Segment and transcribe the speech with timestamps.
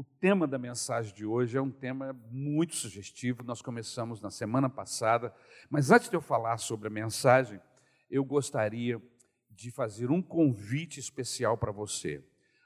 [0.00, 4.66] O tema da mensagem de hoje é um tema muito sugestivo, nós começamos na semana
[4.66, 5.30] passada,
[5.68, 7.60] mas antes de eu falar sobre a mensagem,
[8.10, 8.98] eu gostaria
[9.50, 12.24] de fazer um convite especial para você.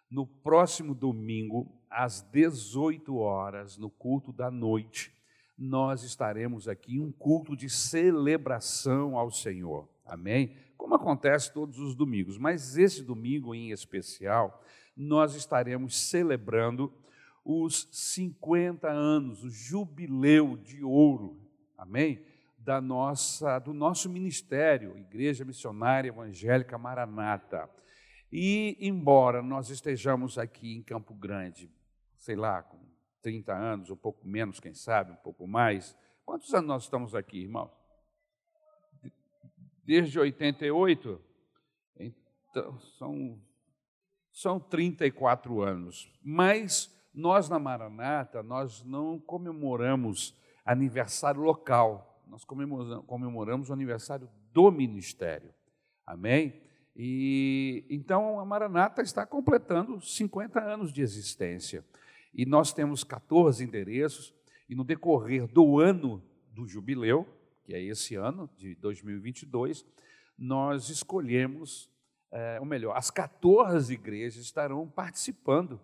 [0.09, 5.13] No próximo domingo, às 18 horas, no culto da noite,
[5.59, 9.89] nós estaremos aqui em um culto de celebração ao Senhor.
[10.07, 10.57] Amém?
[10.77, 14.63] Como acontece todos os domingos, mas esse domingo em especial,
[14.97, 16.93] nós estaremos celebrando
[17.45, 21.41] os 50 anos, o jubileu de ouro.
[21.77, 22.25] Amém?
[22.57, 27.69] Da nossa, do nosso ministério, Igreja Missionária Evangélica Maranata.
[28.33, 31.71] E embora nós estejamos aqui em Campo Grande,
[32.17, 32.79] sei lá, com
[33.21, 35.97] 30 anos, um pouco menos, quem sabe, um pouco mais.
[36.25, 37.71] Quantos anos nós estamos aqui, irmãos?
[39.85, 41.21] Desde 88?
[42.01, 43.39] Então, são,
[44.33, 46.11] são 34 anos.
[46.23, 55.55] Mas nós, na Maranata, nós não comemoramos aniversário local, nós comemoramos, o aniversário do ministério.
[56.05, 56.61] Amém?
[56.97, 61.85] E então a Maranata está completando 50 anos de existência.
[62.33, 64.35] E nós temos 14 endereços,
[64.69, 66.21] e no decorrer do ano
[66.51, 67.27] do jubileu,
[67.65, 69.87] que é esse ano de 2022,
[70.37, 71.89] nós escolhemos,
[72.33, 75.81] é, ou melhor, as 14 igrejas estarão participando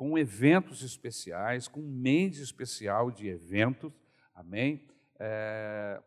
[0.00, 3.92] com eventos especiais, com um mês especial de eventos,
[4.34, 4.88] amém?
[5.18, 6.02] É,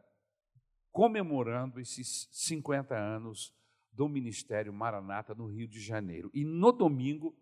[0.92, 3.54] comemorando esses 50 anos
[3.92, 6.32] do Ministério Maranata no Rio de Janeiro.
[6.34, 7.38] E no domingo,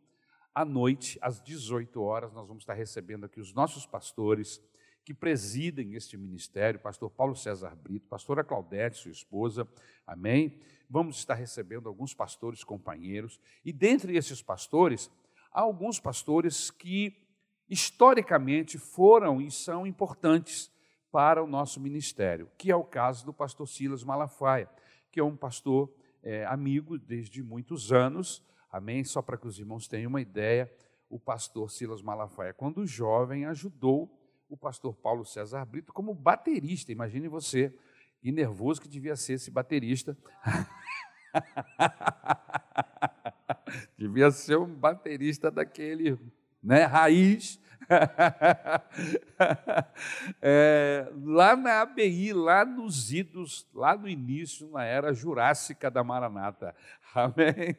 [0.53, 4.61] à noite, às 18 horas, nós vamos estar recebendo aqui os nossos pastores
[5.05, 9.65] que presidem este ministério, pastor Paulo César Brito, pastora Claudete, sua esposa,
[10.05, 10.59] amém?
[10.89, 15.09] Vamos estar recebendo alguns pastores companheiros, e dentre esses pastores,
[15.51, 17.15] há alguns pastores que
[17.69, 20.71] historicamente foram e são importantes
[21.11, 24.69] para o nosso ministério, que é o caso do pastor Silas Malafaia,
[25.11, 29.03] que é um pastor é, amigo desde muitos anos, Amém?
[29.03, 30.71] Só para que os irmãos tenham uma ideia,
[31.09, 34.17] o pastor Silas Malafaia, quando jovem, ajudou
[34.47, 36.91] o pastor Paulo César Brito como baterista.
[36.91, 37.75] Imagine você,
[38.23, 40.17] e nervoso que devia ser esse baterista.
[43.97, 46.17] devia ser um baterista daquele,
[46.61, 47.61] né, raiz,
[50.41, 56.75] é, lá na ABI, lá nos idos, lá no início, na era jurássica da Maranata.
[57.13, 57.75] Amém?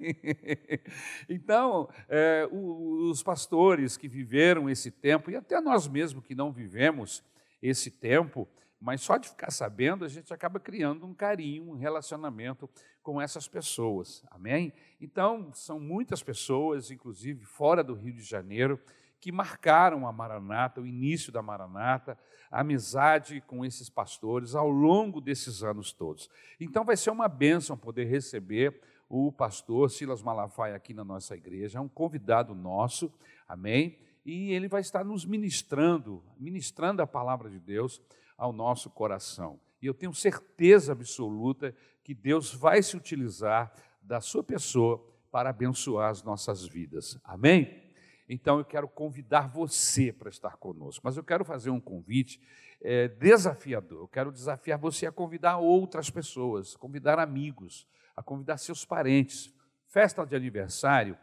[1.29, 7.23] Então, é, os pastores que viveram esse tempo, e até nós mesmos que não vivemos
[7.63, 8.49] esse tempo,
[8.81, 12.69] mas só de ficar sabendo, a gente acaba criando um carinho, um relacionamento
[13.03, 14.25] com essas pessoas.
[14.31, 14.73] Amém?
[15.01, 18.81] Então, são muitas pessoas, inclusive fora do Rio de Janeiro,
[19.21, 22.19] que marcaram a Maranata, o início da Maranata,
[22.51, 26.29] a amizade com esses pastores ao longo desses anos todos.
[26.59, 31.79] Então vai ser uma bênção poder receber o pastor Silas Malafaia aqui na nossa igreja,
[31.79, 33.13] é um convidado nosso,
[33.47, 33.99] amém?
[34.25, 38.01] E ele vai estar nos ministrando, ministrando a palavra de Deus
[38.37, 39.61] ao nosso coração.
[39.83, 46.09] E eu tenho certeza absoluta que Deus vai se utilizar da sua pessoa para abençoar
[46.09, 47.19] as nossas vidas.
[47.25, 47.83] Amém?
[48.29, 52.41] Então eu quero convidar você para estar conosco, mas eu quero fazer um convite
[52.81, 54.03] é, desafiador.
[54.03, 59.53] Eu quero desafiar você a convidar outras pessoas, convidar amigos, a convidar seus parentes.
[59.89, 61.19] Festa de aniversário,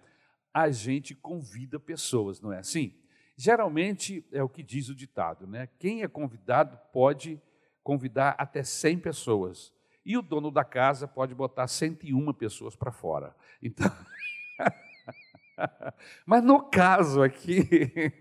[0.53, 2.93] a gente convida pessoas, não é assim?
[3.37, 5.67] Geralmente é o que diz o ditado, né?
[5.79, 7.41] Quem é convidado pode
[7.89, 9.73] convidar até 100 pessoas.
[10.05, 13.35] E o dono da casa pode botar 101 pessoas para fora.
[13.63, 13.91] Então.
[16.23, 17.67] Mas no caso aqui,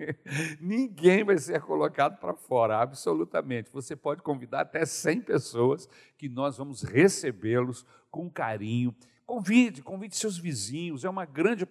[0.59, 3.71] ninguém vai ser colocado para fora, absolutamente.
[3.71, 5.87] Você pode convidar até 100 pessoas
[6.17, 8.97] que nós vamos recebê-los com carinho.
[9.29, 11.63] Convide, convide seus vizinhos, é uma grande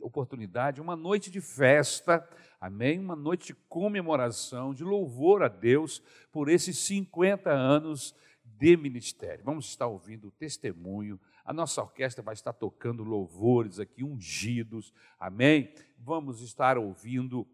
[0.00, 2.24] oportunidade, uma noite de festa,
[2.60, 3.00] amém?
[3.00, 6.00] Uma noite de comemoração, de louvor a Deus
[6.30, 9.44] por esses 50 anos de ministério.
[9.44, 15.72] Vamos estar ouvindo o testemunho a nossa orquestra vai estar tocando louvores aqui, ungidos, amém?
[15.98, 17.46] Vamos estar ouvindo.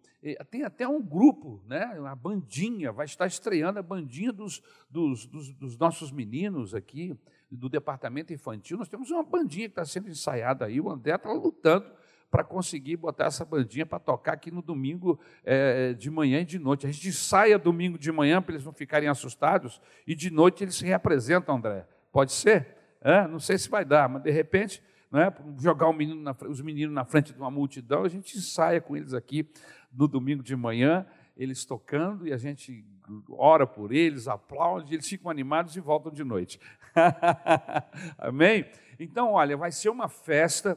[0.51, 1.99] Tem até um grupo, né?
[1.99, 7.19] uma bandinha, vai estar estreando a bandinha dos, dos, dos, dos nossos meninos aqui,
[7.57, 8.77] do departamento infantil.
[8.77, 11.91] Nós temos uma bandinha que está sendo ensaiada aí, o André está lutando
[12.31, 16.59] para conseguir botar essa bandinha para tocar aqui no domingo é, de manhã e de
[16.59, 16.87] noite.
[16.87, 20.75] A gente saia domingo de manhã para eles não ficarem assustados e de noite eles
[20.75, 21.87] se reapresentam, André.
[22.13, 22.77] Pode ser?
[23.01, 26.95] É, não sei se vai dar, mas de repente, né, jogar menino na, os meninos
[26.95, 29.49] na frente de uma multidão, a gente ensaia com eles aqui
[29.93, 31.07] no domingo de manhã,
[31.39, 32.85] eles tocando e a gente
[33.31, 36.61] ora por eles, aplaude, eles ficam animados e voltam de noite.
[38.19, 38.69] Amém?
[38.99, 40.77] Então, olha, vai ser uma festa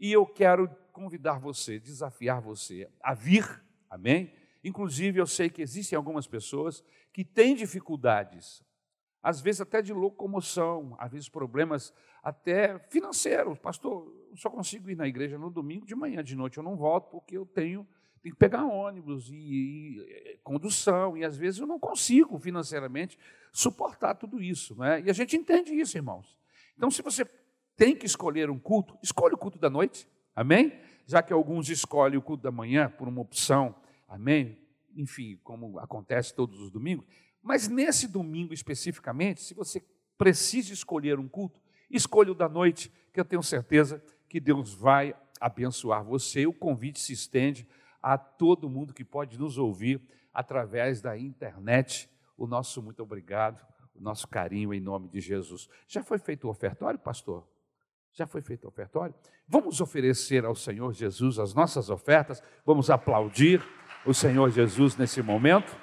[0.00, 3.44] e eu quero convidar você, desafiar você a vir,
[3.90, 4.32] amém?
[4.64, 6.82] Inclusive, eu sei que existem algumas pessoas
[7.12, 8.64] que têm dificuldades,
[9.22, 13.58] às vezes até de locomoção, às vezes problemas até financeiros.
[13.58, 16.76] Pastor, eu só consigo ir na igreja no domingo de manhã, de noite eu não
[16.76, 17.86] volto porque eu tenho,
[18.18, 23.18] tenho que pegar ônibus e, e condução, e às vezes eu não consigo financeiramente
[23.52, 24.74] suportar tudo isso.
[24.76, 25.00] Não é?
[25.02, 26.38] E a gente entende isso, irmãos.
[26.76, 27.24] Então, se você
[27.76, 30.72] tem que escolher um culto, escolha o culto da noite, amém?
[31.06, 33.74] Já que alguns escolhem o culto da manhã por uma opção,
[34.08, 34.58] amém?
[34.96, 37.06] Enfim, como acontece todos os domingos.
[37.42, 39.82] Mas nesse domingo especificamente, se você
[40.16, 41.60] precisa escolher um culto,
[41.90, 46.46] escolha o da noite, que eu tenho certeza que Deus vai abençoar você.
[46.46, 47.66] O convite se estende
[48.02, 50.00] a todo mundo que pode nos ouvir
[50.32, 52.08] através da internet.
[52.36, 53.64] O nosso muito obrigado,
[53.94, 55.68] o nosso carinho em nome de Jesus.
[55.86, 57.46] Já foi feito o ofertório, pastor?
[58.12, 59.14] Já foi feito o ofertório?
[59.46, 63.62] Vamos oferecer ao Senhor Jesus as nossas ofertas, vamos aplaudir
[64.04, 65.76] o Senhor Jesus nesse momento.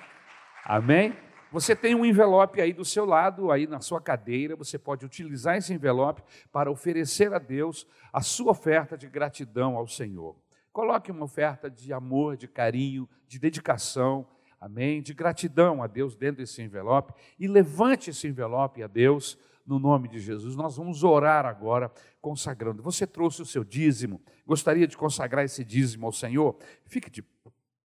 [0.63, 1.15] Amém?
[1.51, 5.55] Você tem um envelope aí do seu lado, aí na sua cadeira, você pode utilizar
[5.55, 6.21] esse envelope
[6.51, 10.35] para oferecer a Deus a sua oferta de gratidão ao Senhor.
[10.75, 14.27] Coloque uma oferta de amor, de carinho, de dedicação,
[14.59, 15.01] amém?
[15.01, 20.09] De gratidão a Deus dentro desse envelope e levante esse envelope a Deus no nome
[20.09, 20.53] de Jesus.
[20.53, 21.89] Nós vamos orar agora
[22.19, 22.83] consagrando.
[22.83, 26.57] Você trouxe o seu dízimo, gostaria de consagrar esse dízimo ao Senhor?
[26.83, 27.23] Fique de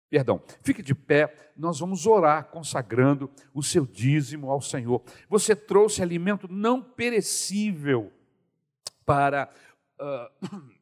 [0.08, 5.02] Perdão, fique de pé, nós vamos orar consagrando o seu dízimo ao Senhor.
[5.28, 8.14] Você trouxe alimento não perecível
[9.04, 9.50] para
[10.00, 10.70] uh,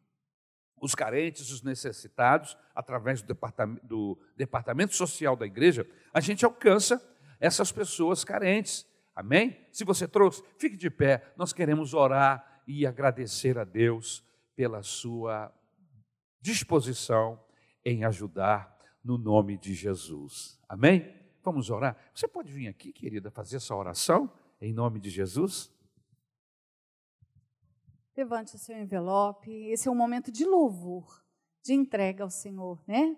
[0.83, 7.01] os carentes, os necessitados, através do departamento, do departamento social da igreja, a gente alcança
[7.39, 8.85] essas pessoas carentes.
[9.15, 9.65] Amém?
[9.71, 14.21] Se você trouxe, fique de pé, nós queremos orar e agradecer a Deus
[14.57, 15.53] pela sua
[16.41, 17.41] disposição
[17.85, 20.59] em ajudar no nome de Jesus.
[20.67, 21.15] Amém?
[21.41, 21.95] Vamos orar?
[22.13, 25.72] Você pode vir aqui, querida, fazer essa oração em nome de Jesus?
[28.15, 29.51] Levante o seu envelope.
[29.67, 31.23] Esse é um momento de louvor,
[31.63, 33.17] de entrega ao Senhor, né?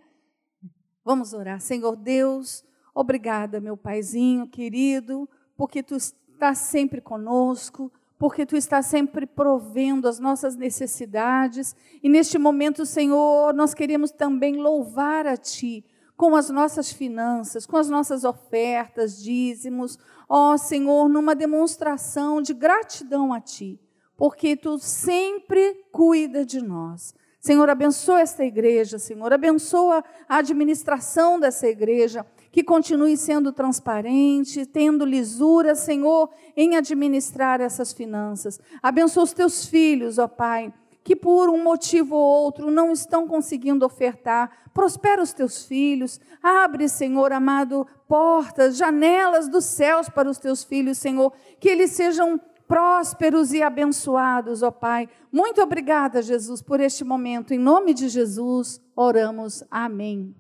[1.04, 1.60] Vamos orar.
[1.60, 2.64] Senhor Deus,
[2.94, 10.20] obrigada, meu paizinho querido, porque tu estás sempre conosco porque tu estás sempre provendo as
[10.20, 11.76] nossas necessidades.
[12.02, 15.84] E neste momento, Senhor, nós queremos também louvar a Ti
[16.16, 19.98] com as nossas finanças, com as nossas ofertas, dízimos,
[20.30, 23.78] ó Senhor, numa demonstração de gratidão a Ti,
[24.18, 27.14] porque Tu sempre cuida de nós.
[27.46, 35.06] Senhor, abençoa esta igreja, Senhor, abençoa a administração dessa igreja, que continue sendo transparente, tendo
[35.06, 38.60] lisura, Senhor, em administrar essas finanças.
[38.82, 40.74] Abençoa os teus filhos, ó Pai,
[41.04, 44.50] que por um motivo ou outro não estão conseguindo ofertar.
[44.74, 46.20] Prospera os teus filhos.
[46.42, 52.42] Abre, Senhor amado, portas, janelas dos céus para os teus filhos, Senhor, que eles sejam
[52.68, 55.10] prósperos e abençoados, ó Pai.
[55.32, 57.54] Muito obrigada, Jesus, por este momento.
[57.54, 59.64] Em nome de Jesus, oramos.
[59.70, 60.36] Amém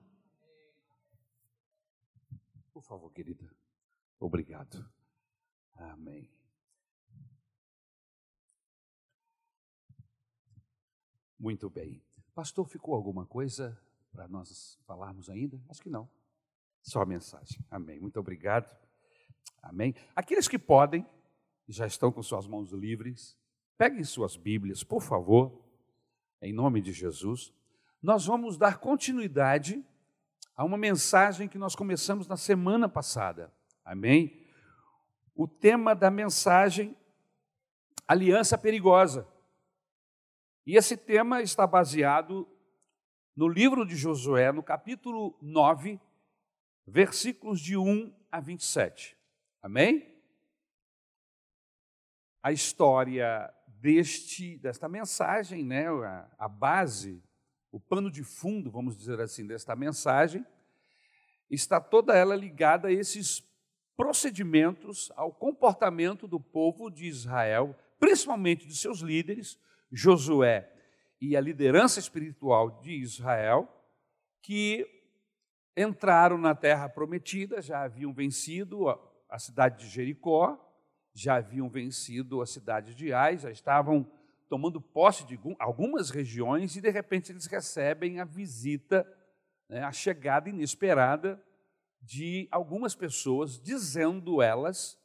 [2.86, 3.52] favor, querida.
[4.20, 4.88] Obrigado.
[5.76, 6.32] Amém.
[11.38, 12.02] Muito bem.
[12.34, 13.78] Pastor, ficou alguma coisa
[14.12, 15.62] para nós falarmos ainda?
[15.68, 16.10] Acho que não.
[16.82, 17.66] Só a mensagem.
[17.70, 18.00] Amém.
[18.00, 18.70] Muito obrigado.
[19.62, 19.96] Amém.
[20.16, 21.06] Aqueles que podem,
[21.68, 23.38] já estão com suas mãos livres,
[23.78, 25.64] peguem suas Bíblias, por favor,
[26.42, 27.54] em nome de Jesus.
[28.02, 29.84] Nós vamos dar continuidade
[30.56, 33.52] a uma mensagem que nós começamos na semana passada.
[33.84, 34.46] Amém?
[35.36, 36.96] O tema da mensagem,
[38.08, 39.28] aliança perigosa.
[40.66, 42.48] E esse tema está baseado
[43.36, 46.00] no livro de Josué, no capítulo 9,
[46.88, 49.18] versículos de 1 a 27.
[49.62, 50.15] Amém?
[52.46, 57.24] A história deste desta mensagem, né, a, a base
[57.72, 60.46] o pano de fundo, vamos dizer assim, desta mensagem,
[61.50, 63.44] está toda ela ligada a esses
[63.98, 69.60] procedimentos, ao comportamento do povo de Israel, principalmente de seus líderes,
[69.92, 70.72] Josué
[71.20, 73.68] e a liderança espiritual de Israel,
[74.42, 74.86] que
[75.76, 80.65] entraram na terra prometida, já haviam vencido a, cidade de Jericó,
[81.16, 84.06] já haviam vencido a cidade de Ai, já estavam
[84.50, 89.08] tomando posse de algumas regiões e de repente eles recebem a visita
[89.70, 91.42] né, a chegada inesperada
[92.02, 95.00] de algumas pessoas, dizendo elas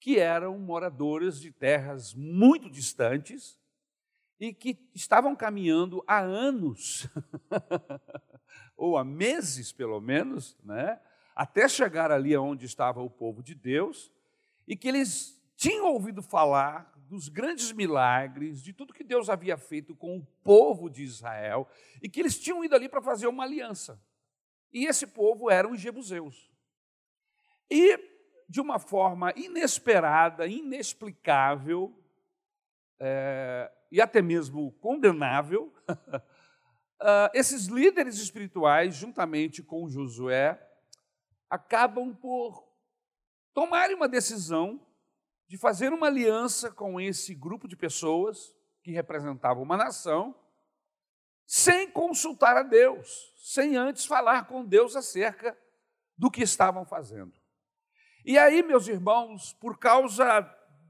[0.00, 3.60] que eram moradores de terras muito distantes
[4.40, 7.06] e que estavam caminhando há anos,
[8.74, 10.98] ou há meses pelo menos, né,
[11.36, 14.10] até chegar ali onde estava o povo de Deus,
[14.66, 19.94] e que eles tinham ouvido falar dos grandes milagres, de tudo que Deus havia feito
[19.94, 21.68] com o povo de Israel,
[22.02, 24.02] e que eles tinham ido ali para fazer uma aliança.
[24.72, 26.50] E esse povo eram os jebuseus.
[27.70, 27.98] E,
[28.48, 31.94] de uma forma inesperada, inexplicável,
[32.98, 40.58] é, e até mesmo condenável, uh, esses líderes espirituais, juntamente com Josué,
[41.50, 42.66] acabam por
[43.52, 44.86] tomarem uma decisão
[45.50, 48.54] de fazer uma aliança com esse grupo de pessoas
[48.84, 50.32] que representavam uma nação,
[51.44, 55.58] sem consultar a Deus, sem antes falar com Deus acerca
[56.16, 57.32] do que estavam fazendo.
[58.24, 60.40] E aí, meus irmãos, por causa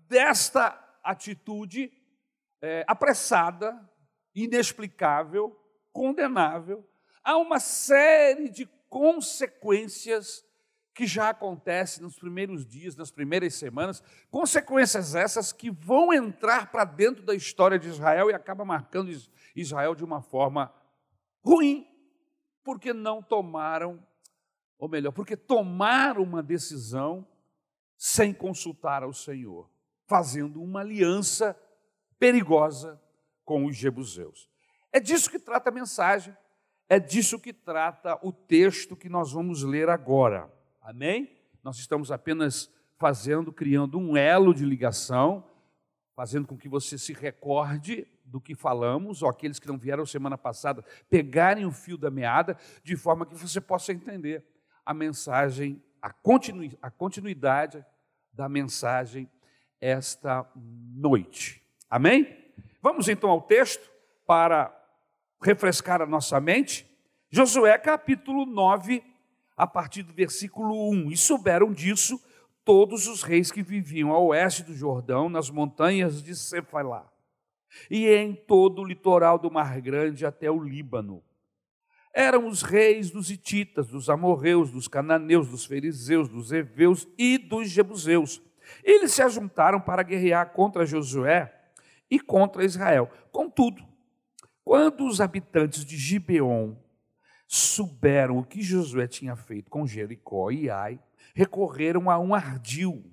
[0.06, 1.90] desta atitude
[2.60, 3.74] é, apressada,
[4.34, 5.58] inexplicável,
[5.90, 6.86] condenável,
[7.24, 10.44] há uma série de consequências
[10.94, 16.84] que já acontece nos primeiros dias, nas primeiras semanas, consequências essas que vão entrar para
[16.84, 19.10] dentro da história de Israel e acaba marcando
[19.54, 20.72] Israel de uma forma
[21.44, 21.86] ruim,
[22.62, 24.04] porque não tomaram,
[24.78, 27.26] ou melhor, porque tomaram uma decisão
[27.96, 29.70] sem consultar ao Senhor,
[30.06, 31.56] fazendo uma aliança
[32.18, 33.00] perigosa
[33.44, 34.48] com os jebuseus.
[34.92, 36.36] É disso que trata a mensagem,
[36.88, 40.50] é disso que trata o texto que nós vamos ler agora.
[40.90, 41.30] Amém?
[41.62, 42.68] Nós estamos apenas
[42.98, 45.48] fazendo, criando um elo de ligação,
[46.16, 50.36] fazendo com que você se recorde do que falamos, ou aqueles que não vieram semana
[50.36, 54.44] passada, pegarem o fio da meada, de forma que você possa entender
[54.84, 57.86] a mensagem, a, continu, a continuidade
[58.32, 59.30] da mensagem
[59.80, 61.62] esta noite.
[61.88, 62.36] Amém?
[62.82, 63.88] Vamos então ao texto
[64.26, 64.76] para
[65.40, 66.84] refrescar a nossa mente.
[67.30, 69.04] Josué capítulo 9,
[69.60, 71.10] a partir do versículo 1.
[71.10, 72.18] E souberam disso
[72.64, 77.06] todos os reis que viviam a oeste do Jordão, nas montanhas de Cefalá,
[77.90, 81.22] e em todo o litoral do Mar Grande até o Líbano.
[82.14, 87.68] Eram os reis dos Hititas, dos Amorreus, dos Cananeus, dos Fariseus, dos Eveus e dos
[87.68, 88.42] Jebuseus.
[88.82, 91.54] Eles se ajuntaram para guerrear contra Josué
[92.10, 93.10] e contra Israel.
[93.30, 93.82] Contudo,
[94.64, 96.74] quando os habitantes de Gibeon
[97.52, 101.00] souberam o que Josué tinha feito com Jericó e Ai,
[101.34, 103.04] recorreram a um ardil.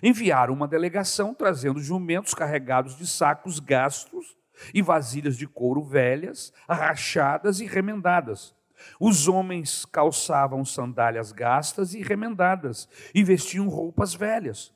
[0.00, 4.36] Enviaram uma delegação trazendo jumentos carregados de sacos gastos
[4.72, 8.54] e vasilhas de couro velhas, rachadas e remendadas.
[9.00, 14.72] Os homens calçavam sandálias gastas e remendadas e vestiam roupas velhas.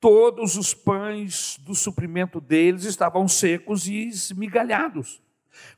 [0.00, 5.22] Todos os pães do suprimento deles estavam secos e esmigalhados.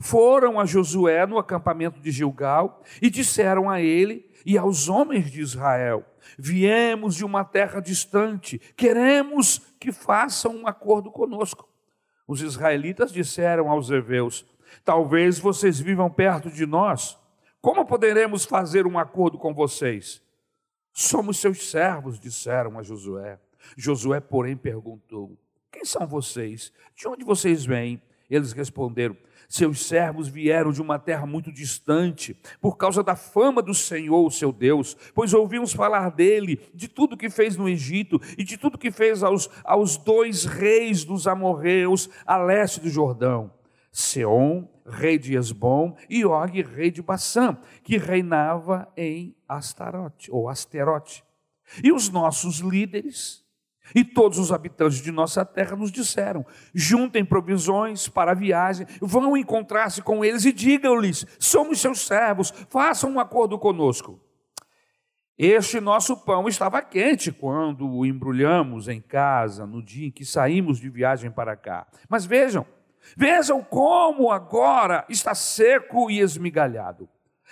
[0.00, 5.40] Foram a Josué no acampamento de Gilgal e disseram a ele e aos homens de
[5.40, 6.04] Israel:
[6.38, 11.68] Viemos de uma terra distante, queremos que façam um acordo conosco.
[12.26, 14.46] Os israelitas disseram aos heveus:
[14.84, 17.18] Talvez vocês vivam perto de nós.
[17.60, 20.22] Como poderemos fazer um acordo com vocês?
[20.92, 23.38] Somos seus servos, disseram a Josué.
[23.76, 25.36] Josué, porém, perguntou:
[25.72, 26.72] Quem são vocês?
[26.94, 28.00] De onde vocês vêm?
[28.30, 29.16] Eles responderam:
[29.48, 34.52] seus servos vieram de uma terra muito distante, por causa da fama do Senhor, seu
[34.52, 38.90] Deus, pois ouvimos falar dele, de tudo que fez no Egito e de tudo que
[38.90, 43.52] fez aos, aos dois reis dos amorreus a leste do Jordão.
[43.92, 51.22] Seom, rei de Esbom, e Og, rei de Bassã, que reinava em Astarote, ou Asterote.
[51.82, 53.43] E os nossos líderes,
[53.94, 59.36] e todos os habitantes de nossa terra nos disseram: juntem provisões para a viagem, vão
[59.36, 64.20] encontrar-se com eles e digam-lhes: somos seus servos, façam um acordo conosco.
[65.36, 70.78] Este nosso pão estava quente quando o embrulhamos em casa no dia em que saímos
[70.78, 71.88] de viagem para cá.
[72.08, 72.64] Mas vejam,
[73.16, 77.08] vejam como agora está seco e esmigalhado.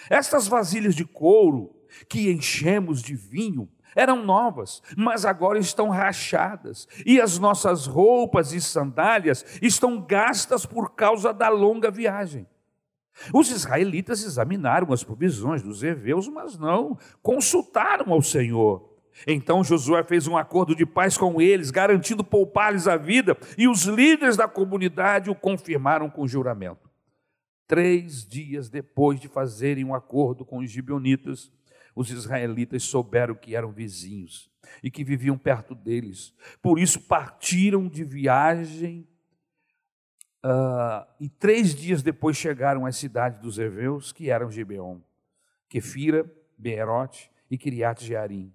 [0.08, 1.74] Estas vasilhas de couro
[2.08, 8.60] que enchemos de vinho eram novas, mas agora estão rachadas, e as nossas roupas e
[8.60, 12.46] sandálias estão gastas por causa da longa viagem.
[13.32, 18.90] Os israelitas examinaram as provisões dos heveus, mas não consultaram ao Senhor.
[19.26, 23.84] Então Josué fez um acordo de paz com eles, garantindo poupar-lhes a vida, e os
[23.84, 26.90] líderes da comunidade o confirmaram com juramento.
[27.66, 31.50] Três dias depois de fazerem um acordo com os gibeonitas,
[31.94, 34.50] os israelitas souberam que eram vizinhos
[34.82, 36.34] e que viviam perto deles.
[36.62, 39.06] Por isso partiram de viagem
[40.44, 45.00] uh, e três dias depois chegaram à cidade dos Eveus, que eram Gibeon,
[45.68, 48.52] Kefira, Beerote e Kiriat Jearim.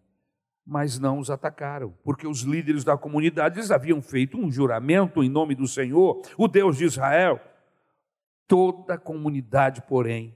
[0.66, 5.30] Mas não os atacaram, porque os líderes da comunidade eles haviam feito um juramento em
[5.30, 7.40] nome do Senhor, o Deus de Israel.
[8.46, 10.36] Toda a comunidade, porém,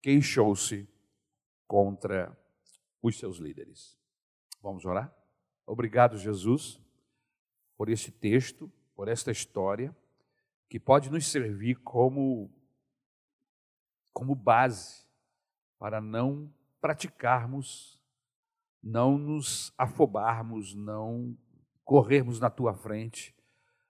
[0.00, 0.88] queixou-se
[1.68, 2.36] contra
[3.00, 3.96] os seus líderes.
[4.60, 5.14] Vamos orar?
[5.64, 6.80] Obrigado, Jesus,
[7.76, 9.96] por esse texto, por esta história,
[10.68, 12.50] que pode nos servir como,
[14.12, 15.06] como base
[15.78, 18.02] para não praticarmos,
[18.82, 21.38] não nos afobarmos, não
[21.84, 23.32] corrermos na tua frente,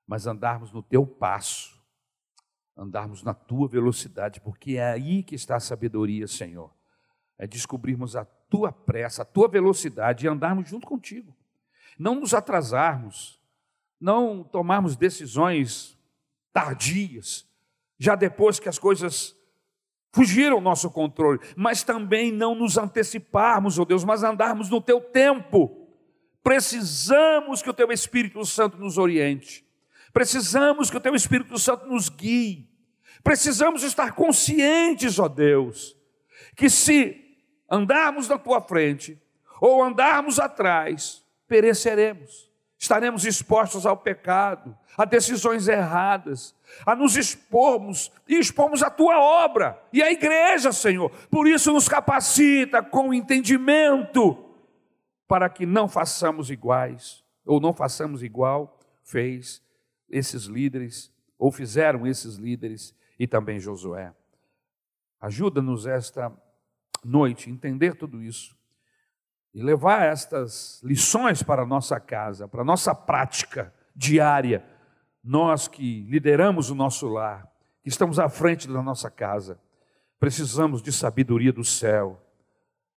[0.06, 1.78] mas andarmos no teu passo
[2.78, 6.72] andarmos na tua velocidade, porque é aí que está a sabedoria, Senhor.
[7.38, 11.34] É descobrirmos a tua pressa, a tua velocidade e andarmos junto contigo.
[11.98, 13.40] Não nos atrasarmos,
[14.00, 15.98] não tomarmos decisões
[16.52, 17.46] tardias,
[17.98, 19.36] já depois que as coisas
[20.12, 24.80] fugiram ao nosso controle, mas também não nos anteciparmos, ó oh Deus, mas andarmos no
[24.80, 25.88] teu tempo.
[26.42, 29.64] Precisamos que o teu Espírito Santo nos oriente.
[30.12, 32.68] Precisamos que o teu Espírito Santo nos guie.
[33.22, 35.96] Precisamos estar conscientes, ó Deus,
[36.56, 37.27] que se
[37.68, 39.20] andarmos na tua frente
[39.60, 42.48] ou andarmos atrás, pereceremos.
[42.80, 46.54] Estaremos expostos ao pecado, a decisões erradas,
[46.86, 51.10] a nos expormos e expomos a tua obra e a igreja, Senhor.
[51.28, 54.44] Por isso, nos capacita com entendimento
[55.26, 59.60] para que não façamos iguais, ou não façamos igual fez
[60.08, 64.12] esses líderes, ou fizeram esses líderes e também Josué.
[65.20, 66.32] Ajuda-nos esta
[67.04, 68.56] noite entender tudo isso
[69.54, 74.64] e levar estas lições para a nossa casa, para a nossa prática diária.
[75.22, 77.50] Nós que lideramos o nosso lar,
[77.82, 79.60] que estamos à frente da nossa casa,
[80.20, 82.22] precisamos de sabedoria do céu.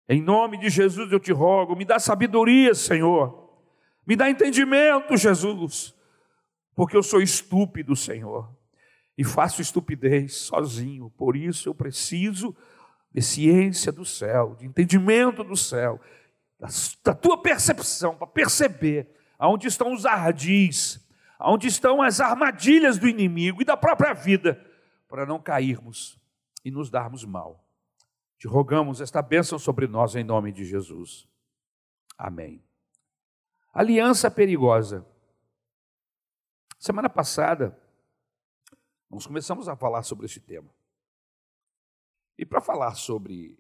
[0.07, 3.49] Em nome de Jesus eu te rogo, me dá sabedoria, Senhor.
[4.05, 5.95] Me dá entendimento, Jesus,
[6.75, 8.49] porque eu sou estúpido, Senhor
[9.17, 11.09] e faço estupidez sozinho.
[11.11, 12.55] Por isso eu preciso
[13.13, 15.99] de ciência do céu, de entendimento do céu,
[17.03, 21.05] da, tua percepção, para perceber aonde estão os ardis,
[21.37, 24.63] aonde estão as armadilhas do inimigo e da própria vida,
[25.07, 26.17] para não cairmos
[26.63, 27.65] e nos darmos mal.
[28.37, 31.27] Te rogamos esta bênção sobre nós em nome de Jesus.
[32.17, 32.63] Amém.
[33.73, 35.05] Aliança perigosa.
[36.79, 37.77] Semana passada,
[39.09, 40.69] nós começamos a falar sobre esse tema.
[42.41, 43.55] E para falar sobre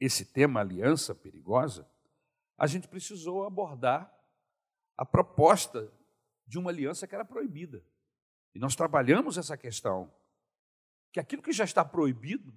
[0.00, 1.88] esse tema, aliança perigosa,
[2.58, 4.12] a gente precisou abordar
[4.96, 5.88] a proposta
[6.44, 7.80] de uma aliança que era proibida.
[8.52, 10.12] E nós trabalhamos essa questão,
[11.12, 12.52] que aquilo que já está proibido,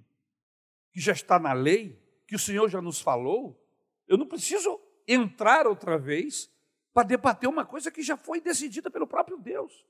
[0.91, 3.63] que já está na lei, que o Senhor já nos falou,
[4.07, 6.51] eu não preciso entrar outra vez
[6.91, 9.85] para debater uma coisa que já foi decidida pelo próprio Deus.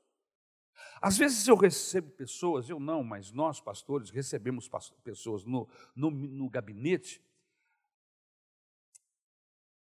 [1.02, 4.70] Às vezes eu recebo pessoas, eu não, mas nós, pastores, recebemos
[5.04, 7.20] pessoas no, no, no gabinete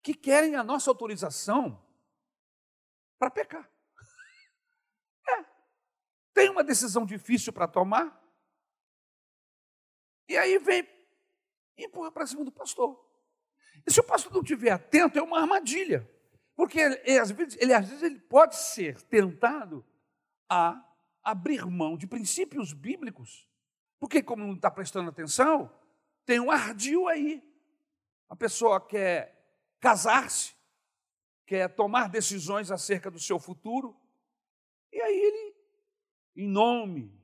[0.02, 1.84] que querem a nossa autorização
[3.20, 3.70] para pecar.
[5.30, 5.46] É.
[6.34, 8.20] Tem uma decisão difícil para tomar,
[10.28, 10.88] e aí vem
[11.78, 12.98] e empurra para cima do pastor.
[13.86, 16.10] E se o pastor não estiver atento, é uma armadilha.
[16.56, 19.86] Porque ele, ele, às vezes ele pode ser tentado
[20.50, 20.89] a
[21.32, 23.48] abrir mão de princípios bíblicos,
[24.00, 25.72] porque, como não está prestando atenção,
[26.26, 27.44] tem um ardil aí.
[28.30, 29.36] A pessoa quer
[29.80, 30.56] casar-se,
[31.46, 34.00] quer tomar decisões acerca do seu futuro,
[34.92, 35.56] e aí ele,
[36.36, 37.20] em nome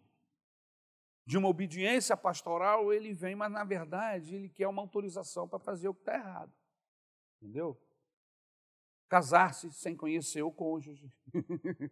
[1.26, 5.88] de uma obediência pastoral, ele vem, mas na verdade ele quer uma autorização para fazer
[5.88, 6.54] o que está errado.
[7.41, 7.82] Entendeu?
[9.10, 11.12] Casar-se sem conhecer o cônjuge.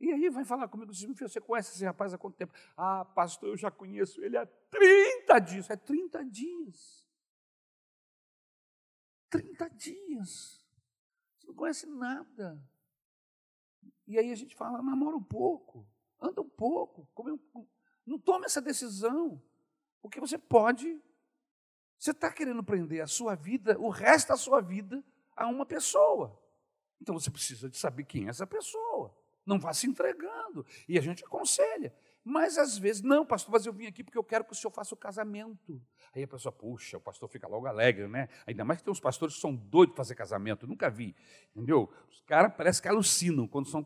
[0.00, 2.52] E aí vai falar comigo, diz, você conhece esse rapaz há quanto tempo?
[2.76, 5.70] Ah, pastor, eu já conheço ele há 30 dias.
[5.70, 7.08] É 30 dias.
[9.28, 10.64] 30 dias.
[11.36, 12.62] Você não conhece nada.
[14.06, 15.86] E aí a gente fala, namora um pouco,
[16.20, 17.66] anda um pouco, come um...
[18.06, 19.42] não tome essa decisão,
[20.00, 20.98] porque você pode,
[21.98, 25.04] você está querendo prender a sua vida, o resto da sua vida,
[25.36, 26.40] a uma pessoa.
[27.00, 29.14] Então você precisa de saber quem é essa pessoa.
[29.48, 30.64] Não vá se entregando.
[30.86, 31.94] E a gente aconselha.
[32.22, 34.70] Mas às vezes, não, pastor, mas eu vim aqui porque eu quero que o senhor
[34.70, 35.80] faça o casamento.
[36.14, 38.28] Aí a pessoa, puxa, o pastor fica logo alegre, né?
[38.46, 41.16] Ainda mais que tem uns pastores que são doidos para fazer casamento, nunca vi,
[41.56, 41.90] entendeu?
[42.10, 43.82] Os caras parece que alucinam quando são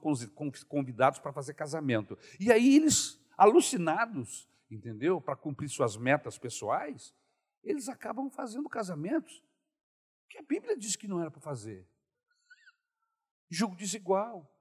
[0.68, 2.18] convidados para fazer casamento.
[2.40, 5.20] E aí eles, alucinados, entendeu?
[5.20, 7.14] Para cumprir suas metas pessoais,
[7.62, 9.40] eles acabam fazendo casamentos
[10.29, 11.87] que a Bíblia diz que não era para fazer.
[13.48, 14.52] Julgo desigual,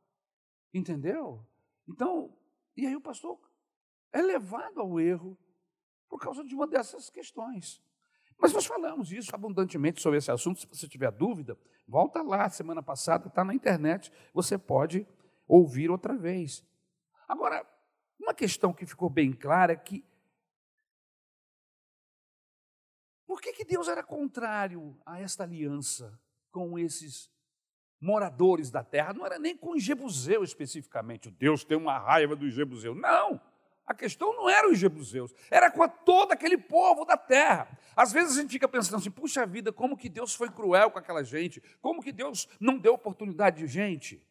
[0.74, 1.46] entendeu?
[1.88, 2.36] Então,
[2.76, 3.40] e aí o pastor
[4.12, 5.38] é levado ao erro
[6.10, 7.82] por causa de uma dessas questões.
[8.38, 10.60] Mas nós falamos isso abundantemente sobre esse assunto.
[10.60, 11.58] Se você tiver dúvida,
[11.88, 15.08] volta lá, semana passada, está na internet, você pode
[15.48, 16.66] ouvir outra vez.
[17.28, 17.66] Agora,
[18.20, 20.04] uma questão que ficou bem clara é que
[23.26, 26.20] por que, que Deus era contrário a esta aliança
[26.52, 27.32] com esses
[28.02, 29.14] moradores da terra?
[29.14, 31.30] Não era nem com o Jebuseu especificamente.
[31.30, 32.96] Deus tem uma raiva do Jebuseu.
[32.96, 33.40] Não!
[33.86, 37.68] A questão não era os jebuseus, era com todo aquele povo da terra.
[37.94, 40.98] Às vezes a gente fica pensando assim, puxa vida, como que Deus foi cruel com
[40.98, 41.62] aquela gente?
[41.82, 44.26] Como que Deus não deu oportunidade de gente?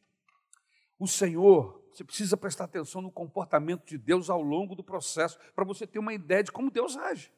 [0.98, 5.64] O Senhor, você precisa prestar atenção no comportamento de Deus ao longo do processo, para
[5.64, 7.30] você ter uma ideia de como Deus age.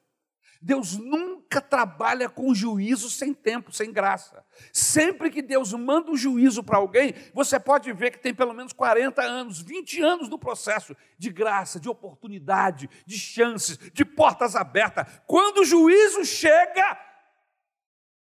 [0.61, 4.45] Deus nunca trabalha com juízo sem tempo, sem graça.
[4.73, 8.73] Sempre que Deus manda um juízo para alguém, você pode ver que tem pelo menos
[8.73, 15.07] 40 anos, 20 anos no processo de graça, de oportunidade, de chances, de portas abertas.
[15.27, 16.97] Quando o juízo chega,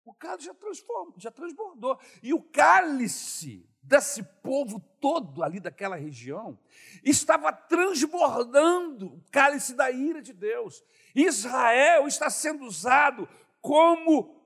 [0.05, 1.99] o cálice já transforma, já transbordou.
[2.23, 6.59] E o cálice desse povo todo ali daquela região
[7.03, 10.85] estava transbordando o cálice da ira de Deus.
[11.15, 13.29] Israel está sendo usado
[13.61, 14.41] como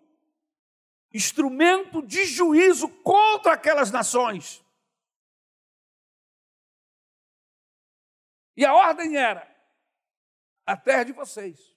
[1.12, 4.64] instrumento de juízo contra aquelas nações.
[8.57, 9.46] E a ordem era:
[10.64, 11.77] a terra de vocês,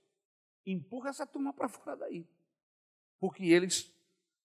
[0.66, 2.26] empurra essa turma para fora daí,
[3.20, 3.94] porque eles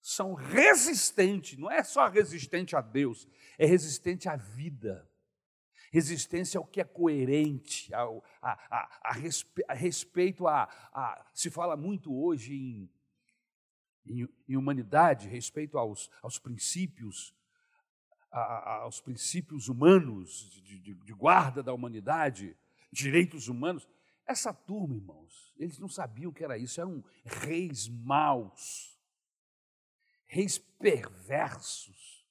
[0.07, 5.11] são resistentes, não é só resistente a Deus, é resistente à vida
[5.91, 11.49] resistência ao que é coerente, ao, a, a, a, respe, a respeito a, a, Se
[11.53, 12.91] fala muito hoje em,
[14.05, 17.33] em, em humanidade, respeito aos, aos princípios,
[18.33, 22.57] aos princípios humanos, de, de, de guarda da humanidade,
[22.91, 23.89] direitos humanos.
[24.27, 28.94] Essa turma, irmãos, eles não sabiam o que era isso, eram reis maus,
[30.35, 32.27] reis perversos.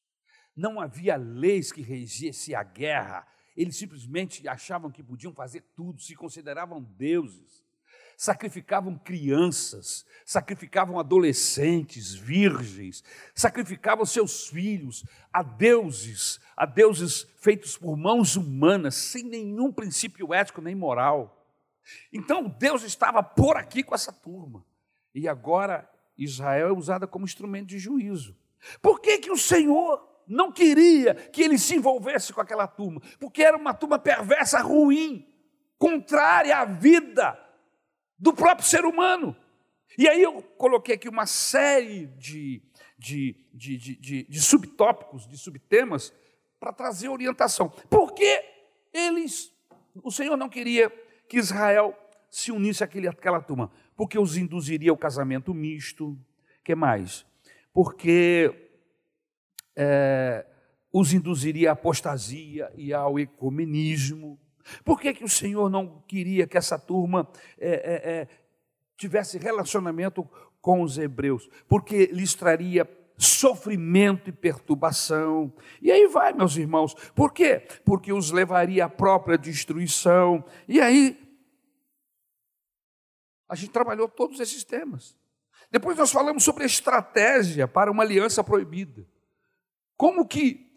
[0.53, 6.13] Não havia leis que regesse a guerra, eles simplesmente achavam que podiam fazer tudo, se
[6.15, 7.63] consideravam deuses.
[8.17, 18.35] Sacrificavam crianças, sacrificavam adolescentes, virgens, sacrificavam seus filhos a deuses, a deuses feitos por mãos
[18.35, 21.47] humanas, sem nenhum princípio ético nem moral.
[22.11, 24.63] Então Deus estava por aqui com essa turma.
[25.15, 28.35] E agora Israel é usada como instrumento de juízo.
[28.81, 33.43] Por que, que o Senhor não queria que ele se envolvesse com aquela turma, porque
[33.43, 35.27] era uma turma perversa, ruim,
[35.77, 37.37] contrária à vida
[38.17, 39.35] do próprio ser humano.
[39.97, 42.63] E aí eu coloquei aqui uma série de,
[42.97, 46.13] de, de, de, de subtópicos, de subtemas,
[46.59, 47.69] para trazer orientação.
[47.89, 48.41] Por que
[48.93, 49.51] eles,
[50.01, 50.89] o Senhor não queria
[51.27, 51.95] que Israel
[52.29, 53.71] se unisse àquele, àquela turma?
[53.95, 56.17] Porque os induziria ao casamento misto.
[56.63, 57.25] que mais?
[57.73, 58.53] Porque
[59.75, 60.45] é,
[60.91, 64.39] os induziria à apostasia e ao ecumenismo?
[64.85, 67.27] Por que, que o Senhor não queria que essa turma
[67.59, 68.27] é, é, é,
[68.95, 70.27] tivesse relacionamento
[70.61, 71.49] com os hebreus?
[71.67, 75.53] Porque lhes traria sofrimento e perturbação.
[75.81, 76.93] E aí vai, meus irmãos.
[77.15, 77.61] Por quê?
[77.85, 80.43] Porque os levaria à própria destruição.
[80.67, 81.17] E aí,
[83.53, 85.15] a gente trabalhou todos esses temas.
[85.69, 89.07] Depois nós falamos sobre a estratégia para uma aliança proibida.
[89.95, 90.71] Como que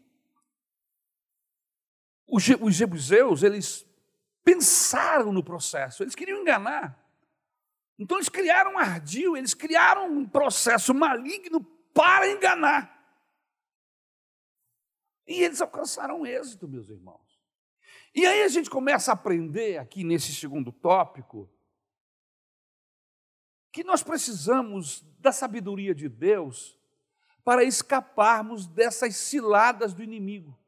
[2.29, 3.87] os jebuseus, eles
[4.45, 7.03] pensaram no processo, eles queriam enganar.
[7.99, 12.95] Então eles criaram um ardil, eles criaram um processo maligno para enganar.
[15.27, 17.41] E eles alcançaram êxito, meus irmãos.
[18.15, 21.51] E aí a gente começa a aprender aqui nesse segundo tópico
[23.77, 26.79] que nós precisamos da sabedoria de Deus
[27.45, 30.59] para escaparmos dessas ciladas do inimigo.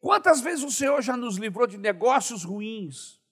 [0.00, 3.22] Quantas vezes o Senhor já nos livrou de negócios ruins?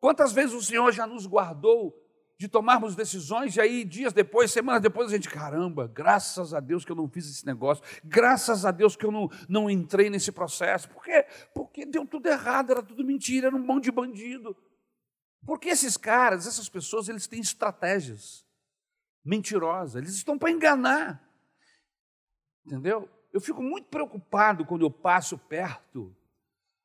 [0.00, 1.94] Quantas vezes o Senhor já nos guardou
[2.38, 6.86] de tomarmos decisões e aí dias depois, semanas depois a gente, caramba, graças a Deus
[6.86, 10.32] que eu não fiz esse negócio, graças a Deus que eu não, não entrei nesse
[10.32, 10.88] processo.
[10.88, 11.26] Por quê?
[11.52, 14.56] Por, Porque deu tudo errado, era tudo mentira, era um monte de bandido.
[15.44, 18.46] Porque esses caras, essas pessoas, eles têm estratégias
[19.24, 21.22] mentirosas, eles estão para enganar.
[22.64, 23.08] Entendeu?
[23.32, 26.14] Eu fico muito preocupado quando eu passo perto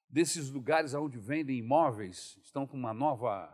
[0.09, 3.53] desses lugares onde vendem imóveis, estão com uma nova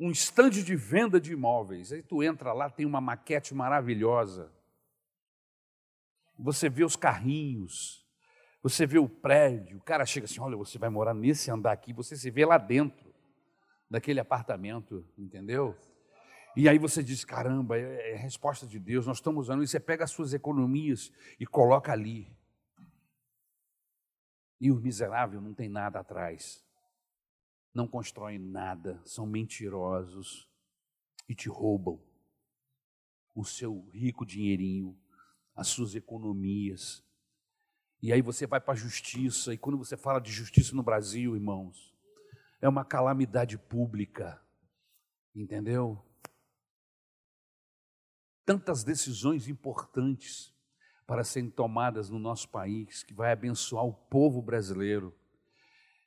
[0.00, 1.92] um estande de venda de imóveis.
[1.92, 4.50] Aí tu entra lá, tem uma maquete maravilhosa.
[6.38, 8.08] Você vê os carrinhos,
[8.62, 11.92] você vê o prédio, o cara chega assim: olha, você vai morar nesse andar aqui,
[11.92, 13.09] você se vê lá dentro
[13.90, 15.76] daquele apartamento, entendeu?
[16.56, 19.62] E aí você diz: caramba, é, é resposta de Deus, nós estamos usando.
[19.62, 22.32] E você pega as suas economias e coloca ali.
[24.60, 26.64] E o miserável não tem nada atrás,
[27.74, 30.48] não constroem nada, são mentirosos
[31.28, 32.00] e te roubam
[33.34, 34.98] o seu rico dinheirinho,
[35.56, 37.02] as suas economias.
[38.02, 41.34] E aí você vai para a justiça, e quando você fala de justiça no Brasil,
[41.34, 41.94] irmãos,
[42.60, 44.40] é uma calamidade pública,
[45.34, 46.04] entendeu?
[48.44, 50.54] Tantas decisões importantes
[51.06, 55.12] para serem tomadas no nosso país, que vai abençoar o povo brasileiro.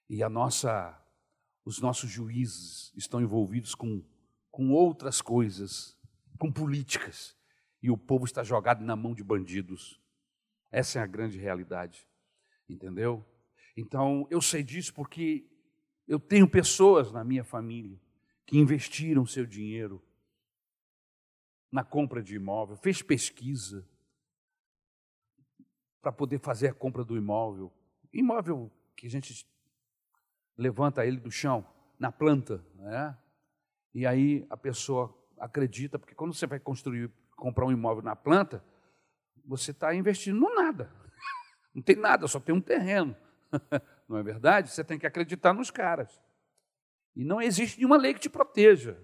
[0.09, 0.97] E a nossa,
[1.65, 4.01] os nossos juízes estão envolvidos com,
[4.51, 5.97] com outras coisas,
[6.39, 7.35] com políticas,
[7.81, 9.99] e o povo está jogado na mão de bandidos.
[10.71, 12.07] Essa é a grande realidade,
[12.69, 13.25] entendeu?
[13.75, 15.52] Então, eu sei disso porque
[16.07, 17.99] eu tenho pessoas na minha família
[18.45, 20.03] que investiram seu dinheiro
[21.71, 23.87] na compra de imóvel, fez pesquisa
[26.01, 27.73] para poder fazer a compra do imóvel.
[28.11, 29.47] Imóvel que a gente
[30.57, 31.65] levanta ele do chão,
[31.97, 33.17] na planta, né?
[33.93, 38.63] E aí a pessoa acredita, porque quando você vai construir, comprar um imóvel na planta,
[39.45, 40.91] você está investindo no nada.
[41.73, 43.15] Não tem nada, só tem um terreno.
[44.07, 44.69] Não é verdade?
[44.69, 46.21] Você tem que acreditar nos caras.
[47.15, 48.97] E não existe nenhuma lei que te proteja.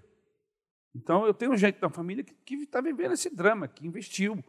[0.94, 4.42] Então, eu tenho gente da família que está vivendo esse drama, que investiu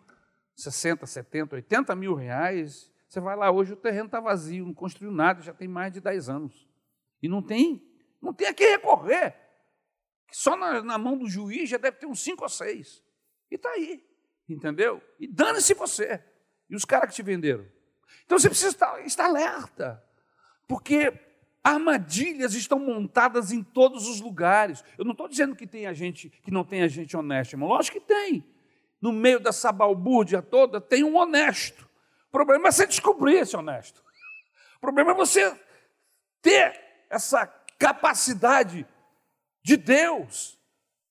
[0.56, 2.92] 60, 70, 80 mil reais.
[3.08, 6.02] Você vai lá hoje, o terreno está vazio, não construiu nada, já tem mais de
[6.02, 6.68] 10 anos.
[7.22, 7.88] E não tem,
[8.22, 9.36] não tem a quem recorrer.
[10.32, 13.04] Só na, na mão do juiz já deve ter uns 5 ou 6.
[13.52, 14.04] E está aí
[14.54, 15.02] entendeu?
[15.20, 16.24] E dane-se você
[16.70, 17.66] e os caras que te venderam.
[18.26, 20.04] Então você precisa estar, estar alerta,
[20.72, 21.12] porque
[21.62, 24.82] armadilhas estão montadas em todos os lugares.
[24.98, 27.58] Eu não estou dizendo que tem a gente que não tem a gente honesta.
[27.58, 28.42] Lógico que tem.
[29.02, 31.90] No meio dessa balbúrdia toda tem um honesto.
[32.30, 34.02] O problema é você descobrir esse honesto.
[34.78, 35.54] O problema é você
[36.42, 36.80] ter
[37.10, 37.46] essa
[37.78, 38.88] capacidade
[39.62, 40.58] de Deus,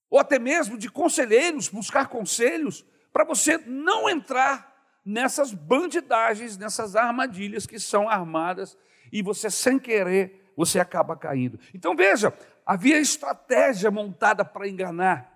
[0.09, 7.67] ou até mesmo de conselheiros, buscar conselhos para você não entrar nessas bandidagens, nessas armadilhas
[7.67, 8.75] que são armadas
[9.13, 11.59] e você, sem querer, você acaba caindo.
[11.75, 12.33] Então veja,
[12.67, 15.29] havia estratégia montada para enganar.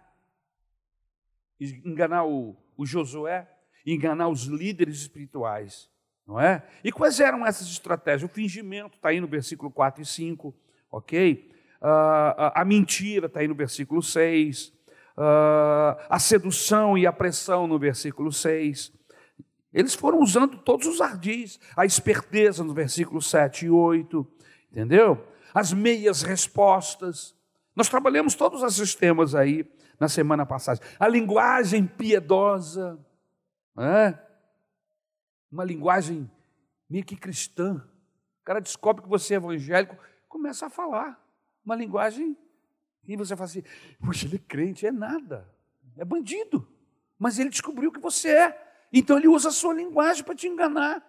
[1.60, 3.48] Enganar o, o Josué,
[3.86, 5.90] enganar os líderes espirituais,
[6.26, 6.62] não é?
[6.82, 8.28] E quais eram essas estratégias?
[8.28, 10.54] O fingimento está aí no versículo 4 e 5,
[10.90, 11.50] ok?
[11.80, 14.68] Uh, a, a mentira está aí no versículo 6,
[15.18, 18.92] uh, a sedução e a pressão no versículo 6.
[19.74, 24.24] Eles foram usando todos os ardis, a esperteza no versículo 7 e 8,
[24.70, 25.26] entendeu?
[25.52, 27.34] As meias respostas.
[27.74, 30.80] Nós trabalhamos todos esses temas aí na semana passada.
[30.98, 33.04] A linguagem piedosa,
[33.76, 34.16] é?
[35.50, 36.30] uma linguagem
[36.88, 37.84] meio que cristã.
[38.42, 41.20] O cara descobre que você é evangélico, começa a falar
[41.64, 42.36] uma linguagem
[43.06, 43.62] e você fala assim:
[43.98, 45.50] puxa, ele é crente, é nada,
[45.96, 46.66] é bandido.
[47.18, 48.63] Mas ele descobriu que você é.
[48.96, 51.04] Então ele usa a sua linguagem para te enganar.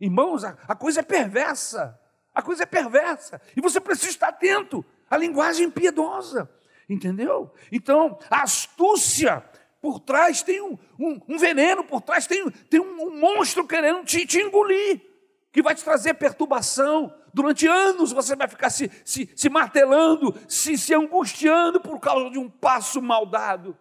[0.00, 1.98] Irmãos, a, a coisa é perversa.
[2.32, 3.42] A coisa é perversa.
[3.56, 6.48] E você precisa estar atento à linguagem piedosa.
[6.88, 7.52] Entendeu?
[7.72, 9.42] Então, a astúcia
[9.82, 14.04] por trás tem um, um, um veneno, por trás tem, tem um, um monstro querendo
[14.04, 15.02] te, te engolir,
[15.50, 20.78] que vai te trazer perturbação, Durante anos você vai ficar se, se, se martelando, se,
[20.78, 23.76] se angustiando por causa de um passo mal dado.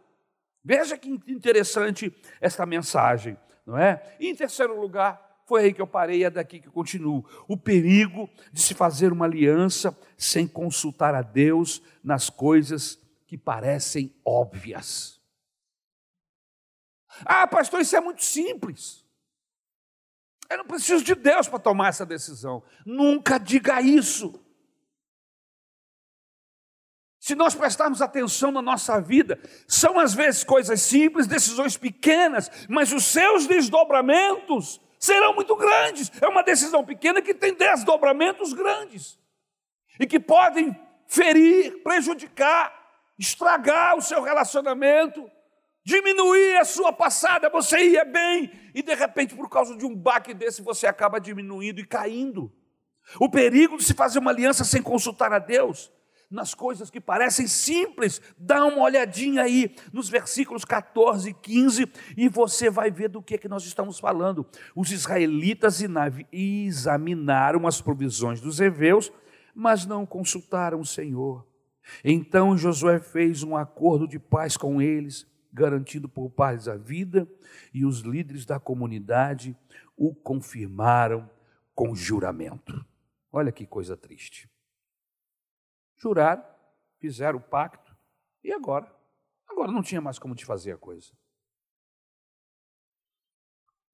[0.66, 4.02] Veja que interessante esta mensagem, não é?
[4.20, 7.24] E em terceiro lugar, foi aí que eu parei, é daqui que eu continuo.
[7.48, 14.12] O perigo de se fazer uma aliança sem consultar a Deus nas coisas que parecem
[14.26, 15.22] óbvias.
[17.24, 19.06] Ah, pastor, isso é muito simples.
[20.50, 22.64] Eu não preciso de Deus para tomar essa decisão.
[22.84, 24.44] Nunca diga isso.
[27.26, 32.94] Se nós prestarmos atenção na nossa vida, são às vezes coisas simples, decisões pequenas, mas
[32.94, 36.12] os seus desdobramentos serão muito grandes.
[36.22, 39.18] É uma decisão pequena que tem desdobramentos grandes
[40.00, 42.72] e que podem ferir, prejudicar,
[43.18, 45.28] estragar o seu relacionamento,
[45.84, 47.50] diminuir a sua passada.
[47.50, 51.80] Você ia bem e de repente, por causa de um baque desse, você acaba diminuindo
[51.82, 52.54] e caindo.
[53.20, 55.92] O perigo de se fazer uma aliança sem consultar a Deus
[56.30, 58.22] nas coisas que parecem simples.
[58.38, 63.36] Dá uma olhadinha aí nos versículos 14 e 15 e você vai ver do que,
[63.36, 64.46] é que nós estamos falando.
[64.76, 65.82] Os israelitas
[66.32, 69.12] examinaram as provisões dos heveus,
[69.54, 71.46] mas não consultaram o Senhor.
[72.04, 77.28] Então Josué fez um acordo de paz com eles, garantindo por paz a vida,
[77.74, 79.56] e os líderes da comunidade
[79.96, 81.30] o confirmaram
[81.74, 82.86] com juramento.
[83.32, 84.50] Olha que coisa triste
[85.98, 86.44] juraram,
[87.00, 87.96] fizeram o pacto,
[88.44, 88.94] e agora?
[89.48, 91.12] Agora não tinha mais como te fazer a coisa.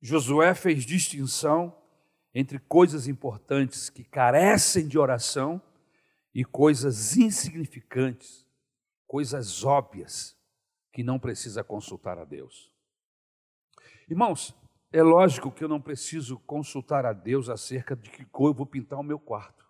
[0.01, 1.77] Josué fez distinção
[2.33, 5.61] entre coisas importantes que carecem de oração
[6.33, 8.47] e coisas insignificantes,
[9.05, 10.35] coisas óbvias
[10.91, 12.71] que não precisa consultar a Deus.
[14.09, 14.55] Irmãos,
[14.91, 18.65] é lógico que eu não preciso consultar a Deus acerca de que cor eu vou
[18.65, 19.60] pintar o meu quarto.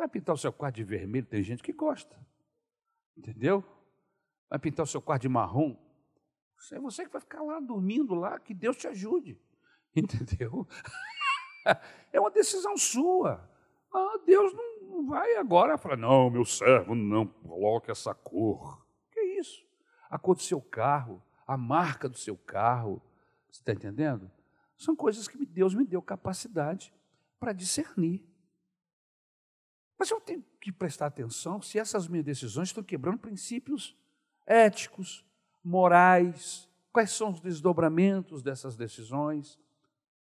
[0.00, 2.18] Vai pintar o seu quarto de vermelho, tem gente que gosta.
[3.14, 3.62] Entendeu?
[4.48, 5.76] Vai pintar o seu quarto de marrom.
[6.72, 9.38] É você que vai ficar lá dormindo lá, que Deus te ajude.
[9.94, 10.66] Entendeu?
[12.10, 13.46] É uma decisão sua.
[13.92, 18.82] Ah, Deus não vai agora falar, não, meu servo, não coloque essa cor.
[19.12, 19.62] Que isso?
[20.08, 23.02] A cor do seu carro, a marca do seu carro.
[23.50, 24.32] Você está entendendo?
[24.78, 26.90] São coisas que Deus me deu capacidade
[27.38, 28.29] para discernir.
[30.00, 33.94] Mas eu tenho que prestar atenção se essas minhas decisões estão quebrando princípios
[34.46, 35.22] éticos,
[35.62, 39.58] morais, quais são os desdobramentos dessas decisões,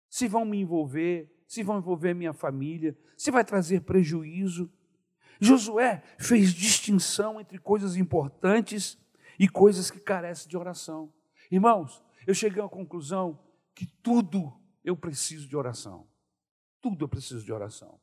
[0.09, 4.69] se vão me envolver, se vão envolver minha família, se vai trazer prejuízo.
[5.41, 8.99] Josué fez distinção entre coisas importantes
[9.39, 11.15] e coisas que carecem de oração.
[11.49, 13.39] Irmãos, eu cheguei à conclusão
[13.73, 14.53] que tudo
[14.83, 16.09] eu preciso de oração.
[16.81, 18.00] Tudo eu preciso de oração.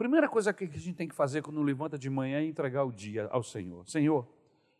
[0.00, 2.90] Primeira coisa que a gente tem que fazer quando levanta de manhã é entregar o
[2.90, 3.86] dia ao Senhor.
[3.86, 4.26] Senhor,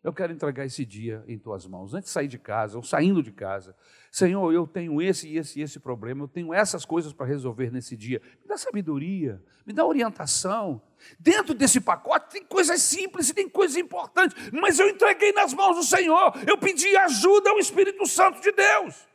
[0.02, 3.22] eu quero entregar esse dia em tuas mãos, antes de sair de casa ou saindo
[3.22, 3.76] de casa.
[4.11, 7.70] Senhor, eu tenho esse e esse e esse problema, eu tenho essas coisas para resolver
[7.70, 8.22] nesse dia.
[8.40, 10.80] Me dá sabedoria, me dá orientação.
[11.18, 15.76] Dentro desse pacote tem coisas simples e tem coisas importantes, mas eu entreguei nas mãos
[15.76, 19.06] do Senhor, eu pedi ajuda ao Espírito Santo de Deus.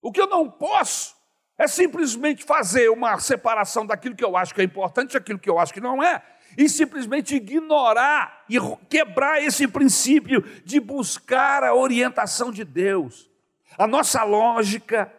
[0.00, 1.15] O que eu não posso
[1.58, 5.48] é simplesmente fazer uma separação daquilo que eu acho que é importante e aquilo que
[5.48, 6.22] eu acho que não é,
[6.56, 8.56] e simplesmente ignorar e
[8.88, 13.30] quebrar esse princípio de buscar a orientação de Deus.
[13.78, 15.12] A nossa lógica,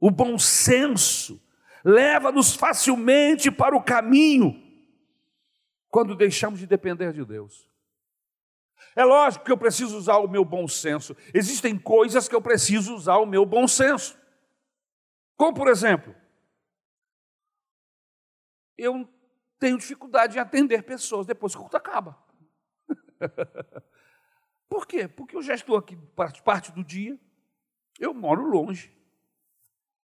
[0.00, 1.40] o bom senso,
[1.84, 4.62] leva-nos facilmente para o caminho
[5.88, 7.68] quando deixamos de depender de Deus.
[8.94, 11.16] É lógico que eu preciso usar o meu bom senso.
[11.32, 14.18] Existem coisas que eu preciso usar o meu bom senso.
[15.38, 16.12] Como, por exemplo,
[18.76, 19.08] eu
[19.56, 22.20] tenho dificuldade em atender pessoas depois que o culto acaba.
[24.68, 25.06] por quê?
[25.06, 25.96] Porque eu já estou aqui
[26.44, 27.16] parte do dia,
[28.00, 28.92] eu moro longe.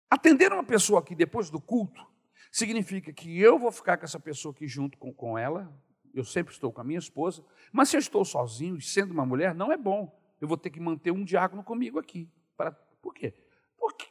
[0.09, 2.03] Atender uma pessoa aqui depois do culto
[2.51, 5.71] significa que eu vou ficar com essa pessoa aqui junto com, com ela,
[6.11, 9.27] eu sempre estou com a minha esposa, mas se eu estou sozinho e sendo uma
[9.27, 10.19] mulher, não é bom.
[10.41, 12.27] Eu vou ter que manter um diácono comigo aqui.
[12.57, 13.35] Para, por quê?
[13.77, 14.07] Porque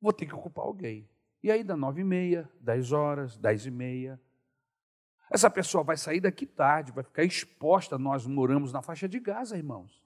[0.00, 1.08] vou ter que ocupar alguém.
[1.42, 4.20] E aí dá nove e meia, dez horas, dez e meia.
[5.30, 7.98] Essa pessoa vai sair daqui tarde, vai ficar exposta.
[7.98, 10.02] Nós moramos na faixa de Gaza, irmãos.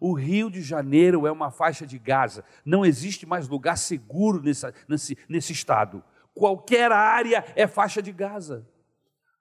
[0.00, 2.44] O Rio de Janeiro é uma faixa de Gaza.
[2.64, 6.02] Não existe mais lugar seguro nesse, nesse, nesse estado.
[6.32, 8.66] Qualquer área é faixa de Gaza.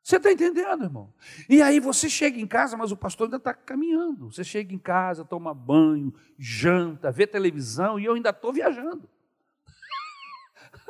[0.03, 1.13] Você está entendendo, irmão?
[1.47, 4.31] E aí você chega em casa, mas o pastor ainda está caminhando.
[4.31, 9.07] Você chega em casa, toma banho, janta, vê televisão e eu ainda estou viajando.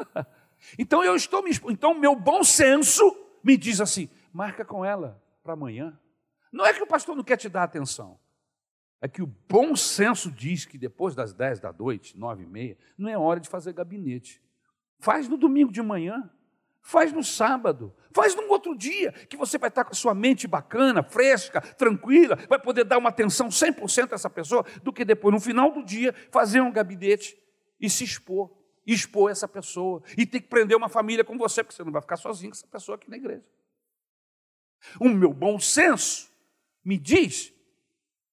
[0.78, 5.54] então eu estou me Então meu bom senso me diz assim: marca com ela para
[5.54, 5.98] amanhã.
[6.52, 8.20] Não é que o pastor não quer te dar atenção.
[9.02, 12.78] É que o bom senso diz que depois das 10 da noite, 9 e meia,
[12.98, 14.42] não é hora de fazer gabinete.
[15.00, 16.30] Faz no domingo de manhã,
[16.82, 20.48] faz no sábado, faz num outro dia, que você vai estar com a sua mente
[20.48, 25.34] bacana, fresca, tranquila, vai poder dar uma atenção 100% a essa pessoa, do que depois,
[25.34, 27.38] no final do dia, fazer um gabinete
[27.80, 31.76] e se expor expor essa pessoa e ter que prender uma família com você, porque
[31.76, 33.46] você não vai ficar sozinho com essa pessoa aqui na igreja.
[35.00, 36.30] O meu bom senso
[36.84, 37.54] me diz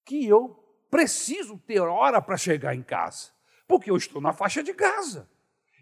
[0.05, 3.31] que eu preciso ter hora para chegar em casa,
[3.67, 5.29] porque eu estou na faixa de Gaza.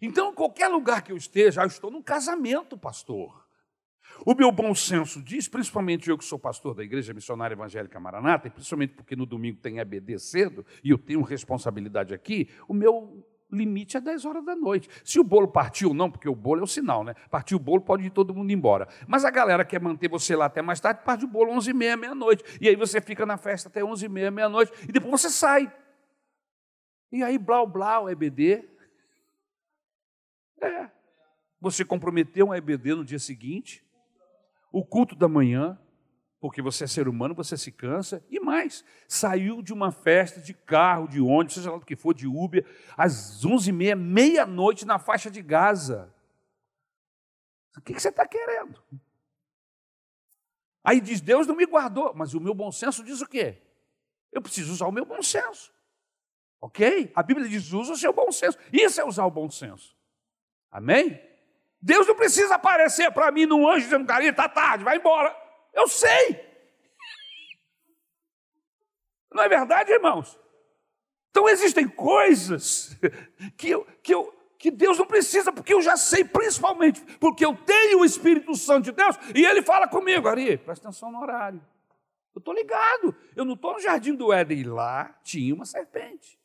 [0.01, 3.45] Então, qualquer lugar que eu esteja, eu estou num casamento, pastor.
[4.25, 8.47] O meu bom senso diz, principalmente eu que sou pastor da Igreja Missionária Evangélica Maranata,
[8.47, 13.25] e principalmente porque no domingo tem EBD cedo, e eu tenho responsabilidade aqui, o meu
[13.51, 14.89] limite é 10 horas da noite.
[15.03, 17.13] Se o bolo partiu, não, porque o bolo é o sinal, né?
[17.29, 18.87] Partiu o bolo, pode ir todo mundo embora.
[19.07, 21.73] Mas a galera quer manter você lá até mais tarde, parte o bolo 11 e
[21.73, 22.43] meia, meia-noite.
[22.59, 25.71] E aí você fica na festa até 11 e meia, meia-noite, e depois você sai.
[27.11, 28.67] E aí, blau, blau, EBD.
[30.61, 30.89] É.
[31.61, 33.85] Você comprometeu um EBD no dia seguinte,
[34.71, 35.79] o culto da manhã,
[36.45, 40.53] porque você é ser humano, você se cansa, e mais, saiu de uma festa de
[40.53, 42.63] carro, de ônibus, seja lá do que for, de Uber,
[42.95, 46.13] às onze e meia, meia-noite, na faixa de Gaza.
[47.75, 48.79] O que você está querendo?
[50.83, 53.59] Aí diz, Deus não me guardou, mas o meu bom senso diz o quê?
[54.31, 55.73] Eu preciso usar o meu bom senso.
[56.61, 57.11] Ok?
[57.15, 58.59] A Bíblia diz, usa o seu bom senso.
[58.71, 59.97] Isso é usar o bom senso.
[60.69, 61.19] Amém?
[61.81, 65.44] Deus não precisa aparecer para mim num anjo dizendo, cara, está tarde, vai embora.
[65.75, 66.43] Eu sei.
[69.31, 70.39] Não é verdade, irmãos?
[71.29, 72.97] Então existem coisas
[73.57, 77.53] que, eu, que, eu, que Deus não precisa, porque eu já sei, principalmente porque eu
[77.57, 81.61] tenho o Espírito Santo de Deus e ele fala comigo, Ari, presta atenção no horário.
[82.33, 86.39] Eu estou ligado, eu não estou no jardim do Éden, e lá tinha uma serpente.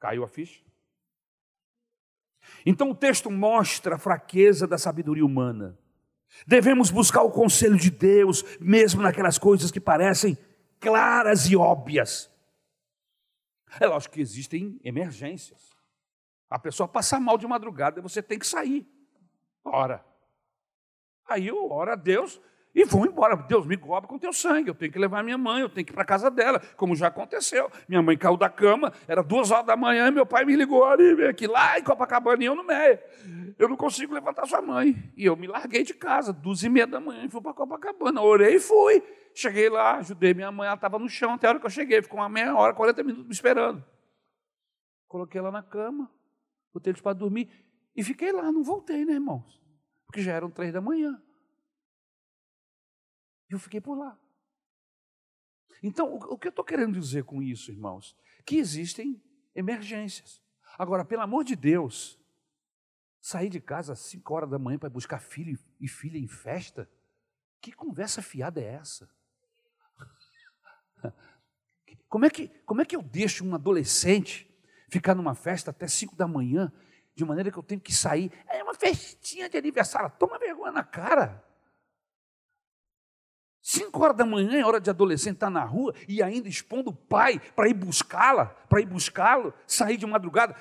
[0.00, 0.67] Caiu a ficha?
[2.70, 5.74] Então o texto mostra a fraqueza da sabedoria humana.
[6.46, 10.36] Devemos buscar o conselho de Deus, mesmo naquelas coisas que parecem
[10.78, 12.30] claras e óbvias.
[13.80, 15.70] É lógico que existem emergências.
[16.50, 18.86] A pessoa passa mal de madrugada você tem que sair.
[19.64, 20.04] Ora.
[21.26, 22.38] Aí eu oro a Deus
[22.78, 23.34] e vão embora.
[23.34, 24.70] Deus me cobre com teu sangue.
[24.70, 27.08] Eu tenho que levar minha mãe, eu tenho que ir para casa dela, como já
[27.08, 27.68] aconteceu.
[27.88, 31.12] Minha mãe caiu da cama, era duas horas da manhã, meu pai me ligou ali,
[31.16, 33.00] vem aqui lá em Copacabana, e eu no meio.
[33.58, 34.94] Eu não consigo levantar sua mãe.
[35.16, 38.22] E eu me larguei de casa, duas e meia da manhã, e fui para Copacabana.
[38.22, 39.02] Orei e fui.
[39.34, 42.00] Cheguei lá, ajudei minha mãe, ela estava no chão até a hora que eu cheguei.
[42.00, 43.84] Ficou uma meia hora, 40 minutos me esperando.
[45.08, 46.08] Coloquei ela na cama,
[46.72, 47.50] botei eles para dormir
[47.96, 49.60] e fiquei lá, não voltei, né, irmãos?
[50.06, 51.20] Porque já eram três da manhã.
[53.48, 54.18] E eu fiquei por lá.
[55.82, 58.16] Então, o, que eu estou querendo dizer com isso, irmãos?
[58.44, 59.22] Que existem
[59.54, 60.42] emergências.
[60.76, 62.18] Agora, pelo amor de Deus,
[63.20, 66.90] sair de casa às 5 horas da manhã para buscar filho e filha em festa?
[67.60, 69.08] Que conversa fiada é essa?
[72.08, 74.50] Como é que, como é que eu deixo um adolescente
[74.88, 76.72] ficar numa festa até 5 da manhã,
[77.14, 78.32] de maneira que eu tenho que sair?
[78.46, 81.46] É uma festinha de aniversário, toma vergonha na cara.
[83.70, 86.96] Cinco horas da manhã é hora de adolescente estar na rua e ainda expondo o
[86.96, 90.56] pai para ir buscá-la, para ir buscá-lo, sair de madrugada,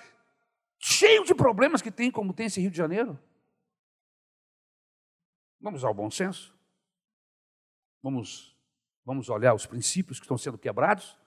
[0.78, 3.18] cheio de problemas que tem, como tem esse Rio de Janeiro.
[5.62, 6.54] Vamos usar o bom senso?
[8.04, 8.54] Vamos,
[9.06, 11.18] vamos olhar os princípios que estão sendo quebrados?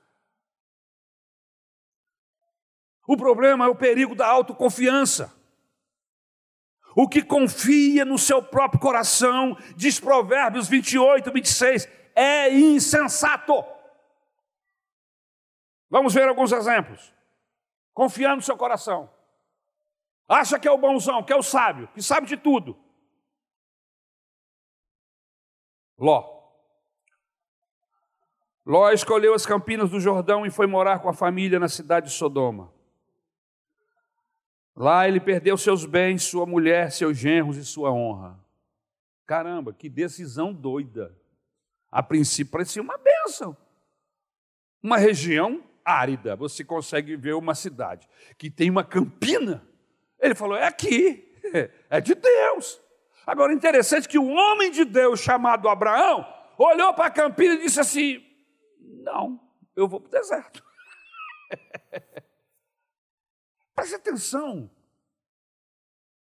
[3.09, 5.35] O problema é o perigo da autoconfiança.
[6.95, 13.65] O que confia no seu próprio coração, diz Provérbios 28, 26, é insensato.
[15.89, 17.13] Vamos ver alguns exemplos.
[17.95, 19.11] Confiar no seu coração.
[20.29, 22.79] Acha que é o bonzão, que é o sábio, que sabe de tudo.
[25.99, 26.41] Ló.
[28.65, 32.13] Ló escolheu as campinas do Jordão e foi morar com a família na cidade de
[32.13, 32.73] Sodoma.
[34.81, 38.41] Lá ele perdeu seus bens, sua mulher, seus genros e sua honra.
[39.27, 41.15] Caramba, que decisão doida.
[41.93, 43.55] A princípio parecia uma bênção.
[44.83, 48.09] Uma região árida, você consegue ver uma cidade
[48.39, 49.63] que tem uma campina.
[50.19, 51.31] Ele falou: é aqui,
[51.91, 52.81] é de Deus.
[53.27, 56.27] Agora, interessante que o homem de Deus chamado Abraão
[56.57, 58.25] olhou para a campina e disse assim:
[58.81, 59.39] Não,
[59.77, 60.65] eu vou para o deserto.
[63.81, 64.71] Preste atenção.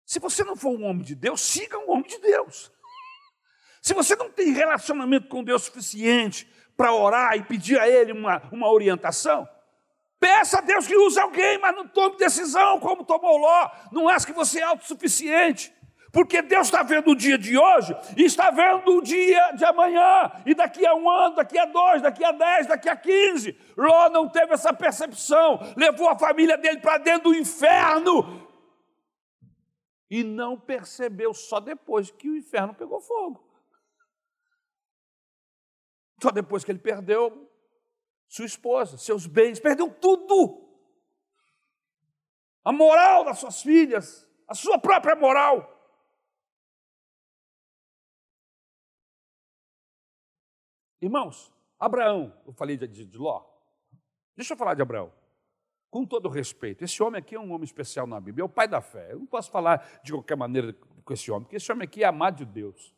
[0.07, 2.73] Se você não for um homem de Deus, siga um homem de Deus.
[3.83, 8.43] Se você não tem relacionamento com Deus suficiente para orar e pedir a Ele uma,
[8.51, 9.47] uma orientação,
[10.19, 13.71] peça a Deus que use alguém, mas não tome decisão como tomou Ló.
[13.93, 15.75] Não acha que você é autossuficiente.
[16.13, 20.31] Porque Deus está vendo o dia de hoje e está vendo o dia de amanhã,
[20.45, 23.59] e daqui a um ano, daqui a dois, daqui a dez, daqui a quinze.
[23.75, 28.47] Ló não teve essa percepção, levou a família dele para dentro do inferno
[30.11, 33.43] e não percebeu só depois que o inferno pegou fogo.
[36.23, 37.51] Só depois que ele perdeu
[38.29, 40.69] sua esposa, seus bens, perdeu tudo.
[42.63, 45.72] A moral das suas filhas, a sua própria moral.
[51.03, 53.43] Irmãos, Abraão, eu falei de, de, Ló.
[54.37, 55.13] Deixa eu falar de Abraão.
[55.91, 58.69] Com todo respeito, esse homem aqui é um homem especial na Bíblia, é o pai
[58.69, 59.09] da fé.
[59.11, 60.73] Eu não posso falar de qualquer maneira
[61.05, 62.95] com esse homem, porque esse homem aqui é amado de Deus.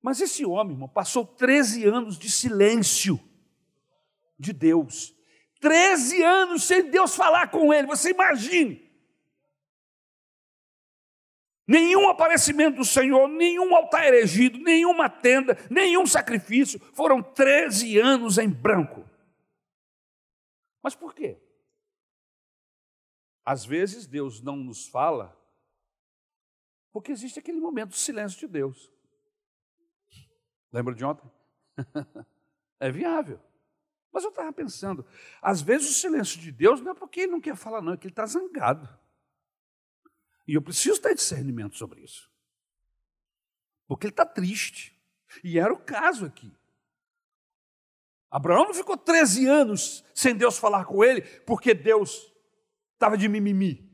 [0.00, 3.18] Mas esse homem, irmão, passou 13 anos de silêncio
[4.38, 5.12] de Deus.
[5.60, 8.85] 13 anos sem Deus falar com ele, você imagine.
[11.66, 16.78] Nenhum aparecimento do Senhor, nenhum altar erigido, nenhuma tenda, nenhum sacrifício.
[16.94, 19.04] Foram 13 anos em branco.
[20.80, 21.40] Mas por quê?
[23.44, 25.36] Às vezes Deus não nos fala,
[26.92, 28.90] porque existe aquele momento de silêncio de Deus.
[30.72, 31.28] Lembra de ontem?
[32.78, 33.40] é viável.
[34.12, 35.04] Mas eu estava pensando,
[35.42, 37.96] às vezes o silêncio de Deus não é porque ele não quer falar, não, é
[37.96, 38.88] que ele está zangado.
[40.46, 42.30] E eu preciso ter discernimento sobre isso.
[43.86, 44.96] Porque ele está triste.
[45.42, 46.52] E era o caso aqui.
[48.30, 52.32] Abraão não ficou 13 anos sem Deus falar com ele, porque Deus
[52.94, 53.90] estava de mimimi.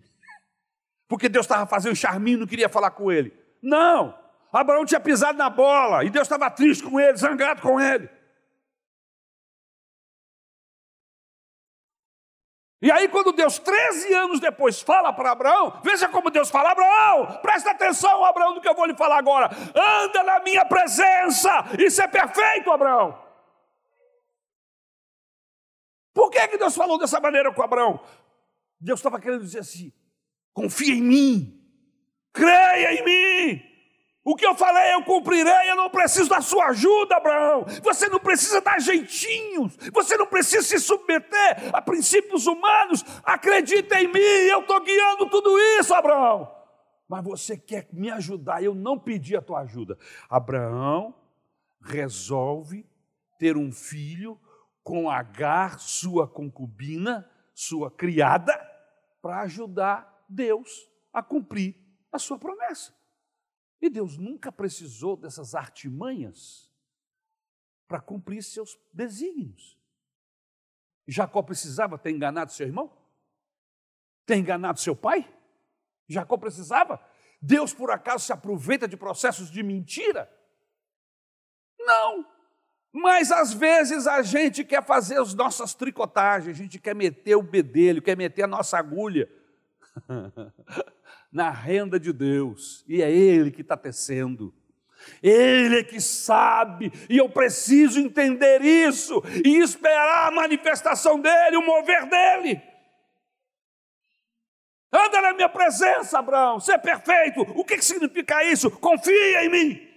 [1.06, 3.36] Porque Deus estava fazendo charminho e não queria falar com ele.
[3.62, 4.18] Não!
[4.52, 8.08] Abraão tinha pisado na bola e Deus estava triste com ele, zangado com ele.
[12.82, 17.38] E aí, quando Deus, 13 anos depois, fala para Abraão, veja como Deus fala: Abraão,
[17.40, 19.48] presta atenção, Abraão, do que eu vou lhe falar agora.
[19.72, 23.16] Anda na minha presença, isso é perfeito, Abraão.
[26.12, 28.00] Por que, que Deus falou dessa maneira com Abraão?
[28.80, 29.92] Deus estava querendo dizer assim:
[30.52, 31.64] confia em mim,
[32.32, 33.71] creia em mim,
[34.24, 37.64] o que eu falei eu cumprirei, eu não preciso da sua ajuda, Abraão.
[37.82, 43.04] Você não precisa dar jeitinhos, você não precisa se submeter a princípios humanos.
[43.24, 46.48] Acredita em mim, eu estou guiando tudo isso, Abraão.
[47.08, 49.98] Mas você quer me ajudar, eu não pedi a tua ajuda.
[50.30, 51.12] Abraão
[51.80, 52.86] resolve
[53.40, 54.40] ter um filho
[54.84, 58.52] com Agar, sua concubina, sua criada,
[59.20, 61.76] para ajudar Deus a cumprir
[62.12, 62.94] a sua promessa.
[63.82, 66.70] E Deus nunca precisou dessas artimanhas
[67.88, 69.76] para cumprir seus desígnios.
[71.04, 72.96] Jacó precisava ter enganado seu irmão?
[74.24, 75.28] Ter enganado seu pai?
[76.06, 77.04] Jacó precisava?
[77.40, 80.32] Deus por acaso se aproveita de processos de mentira?
[81.80, 82.24] Não.
[82.92, 87.42] Mas às vezes a gente quer fazer as nossas tricotagens, a gente quer meter o
[87.42, 89.28] bedelho, quer meter a nossa agulha.
[91.32, 94.54] na renda de Deus, e é Ele que está tecendo.
[95.22, 101.66] Ele é que sabe, e eu preciso entender isso e esperar a manifestação dele, o
[101.66, 102.62] mover dele.
[104.92, 107.40] Anda na minha presença, Abraão, ser perfeito.
[107.40, 108.70] O que, que significa isso?
[108.70, 109.88] Confia em mim.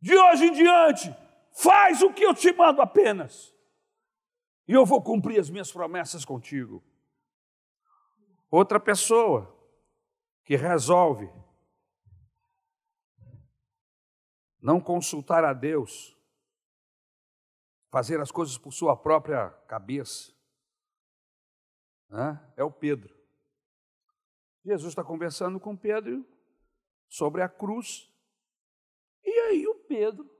[0.00, 1.14] De hoje em diante,
[1.52, 3.52] faz o que eu te mando apenas,
[4.68, 6.82] e eu vou cumprir as minhas promessas contigo.
[8.50, 9.57] Outra pessoa
[10.48, 11.30] que resolve
[14.58, 16.16] não consultar a Deus,
[17.90, 20.32] fazer as coisas por sua própria cabeça,
[22.08, 22.42] né?
[22.56, 23.14] é o Pedro.
[24.64, 26.26] Jesus está conversando com Pedro
[27.06, 28.10] sobre a cruz,
[29.22, 30.34] e aí o Pedro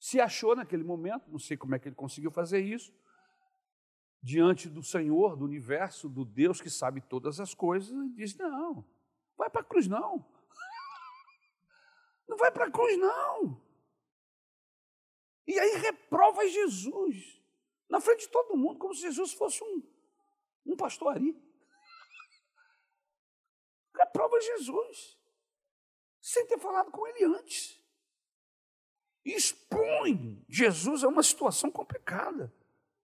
[0.00, 2.92] se achou naquele momento, não sei como é que ele conseguiu fazer isso,
[4.24, 8.82] diante do Senhor, do universo, do Deus que sabe todas as coisas, e diz: Não,
[9.36, 10.24] vai para a cruz, não.
[12.26, 13.62] Não vai para a cruz, não.
[15.46, 17.38] E aí reprova Jesus,
[17.86, 19.82] na frente de todo mundo, como se Jesus fosse um,
[20.64, 21.38] um pastor ali.
[23.94, 25.18] Reprova Jesus,
[26.18, 27.78] sem ter falado com ele antes.
[29.22, 32.50] Expõe Jesus a uma situação complicada.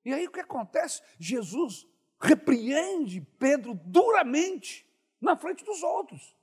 [0.04, 1.02] E aí o que acontece?
[1.18, 1.86] Jesus
[2.20, 4.86] repreende Pedro duramente
[5.20, 6.36] na frente dos outros.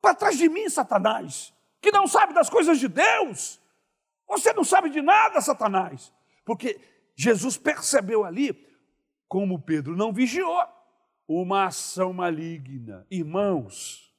[0.00, 3.60] Para trás de mim, Satanás, que não sabe das coisas de Deus.
[4.26, 6.12] Você não sabe de nada, Satanás.
[6.44, 6.80] Porque
[7.14, 8.66] Jesus percebeu ali,
[9.28, 10.66] como Pedro não vigiou,
[11.28, 13.06] uma ação maligna.
[13.10, 14.09] Irmãos,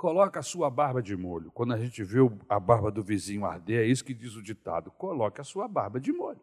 [0.00, 1.50] Coloca a sua barba de molho.
[1.52, 4.90] Quando a gente vê a barba do vizinho arder, é isso que diz o ditado:
[4.92, 6.40] coloque a sua barba de molho.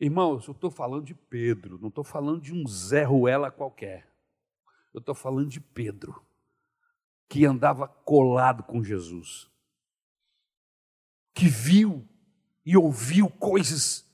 [0.00, 4.12] Irmãos, eu estou falando de Pedro, não estou falando de um Zé Ruela qualquer.
[4.92, 6.20] Eu estou falando de Pedro,
[7.28, 9.48] que andava colado com Jesus.
[11.32, 12.04] que viu
[12.66, 14.04] e ouviu coisas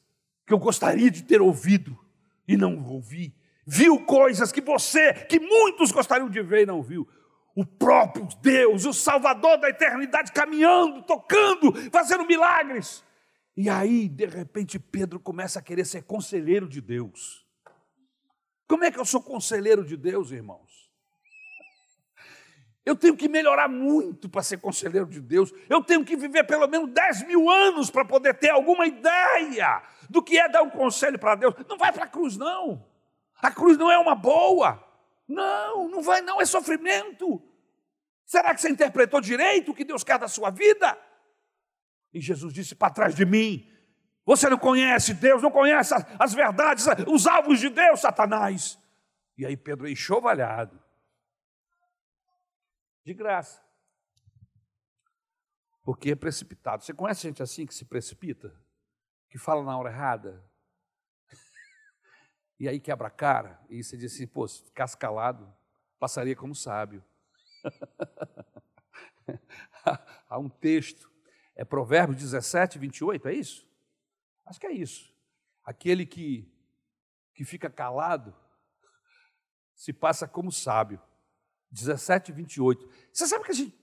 [0.46, 1.98] que eu gostaria de ter ouvido
[2.46, 3.34] e não ouvi.
[3.66, 7.08] Viu coisas que você, que muitos gostariam de ver e não viu.
[7.58, 13.02] O próprio Deus, o Salvador da eternidade, caminhando, tocando, fazendo milagres.
[13.56, 17.44] E aí, de repente, Pedro começa a querer ser conselheiro de Deus.
[18.68, 20.88] Como é que eu sou conselheiro de Deus, irmãos?
[22.86, 25.52] Eu tenho que melhorar muito para ser conselheiro de Deus.
[25.68, 30.22] Eu tenho que viver pelo menos 10 mil anos para poder ter alguma ideia do
[30.22, 31.56] que é dar um conselho para Deus.
[31.68, 32.86] Não vai para a cruz, não.
[33.42, 34.80] A cruz não é uma boa.
[35.26, 37.42] Não, não vai, não, é sofrimento.
[38.28, 40.96] Será que você interpretou direito o que Deus quer da sua vida?
[42.12, 43.66] E Jesus disse: para trás de mim.
[44.26, 48.78] Você não conhece Deus, não conhece as verdades, os alvos de Deus, Satanás.
[49.38, 50.78] E aí Pedro é enxovalhado.
[53.02, 53.64] De graça.
[55.82, 56.84] Porque é precipitado.
[56.84, 58.54] Você conhece gente assim que se precipita?
[59.30, 60.44] Que fala na hora errada?
[62.60, 63.58] E aí quebra a cara.
[63.70, 65.50] E você diz assim, pô, se ficasse calado,
[65.98, 67.02] passaria como sábio.
[70.28, 71.08] Há um texto
[71.58, 73.68] é Provérbios 17, 28, é isso?
[74.46, 75.12] Acho que é isso.
[75.64, 76.48] Aquele que,
[77.34, 78.34] que fica calado
[79.74, 81.02] se passa como sábio.
[81.70, 82.88] 17, 28.
[83.12, 83.76] Você sabe que a gente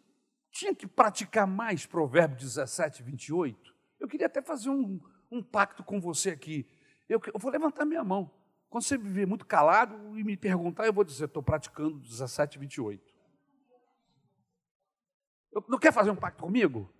[0.51, 3.75] tinha que praticar mais Provérbios 17, 28?
[3.99, 6.67] Eu queria até fazer um, um pacto com você aqui.
[7.09, 8.31] Eu, eu vou levantar minha mão.
[8.69, 13.14] Quando você viver muito calado e me perguntar, eu vou dizer, estou praticando 17, 28.
[15.67, 16.91] Não quer fazer um pacto comigo?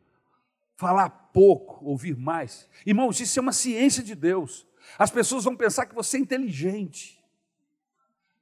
[0.75, 2.69] falar pouco, ouvir mais.
[2.85, 4.67] Irmãos, isso é uma ciência de Deus.
[4.99, 7.23] As pessoas vão pensar que você é inteligente.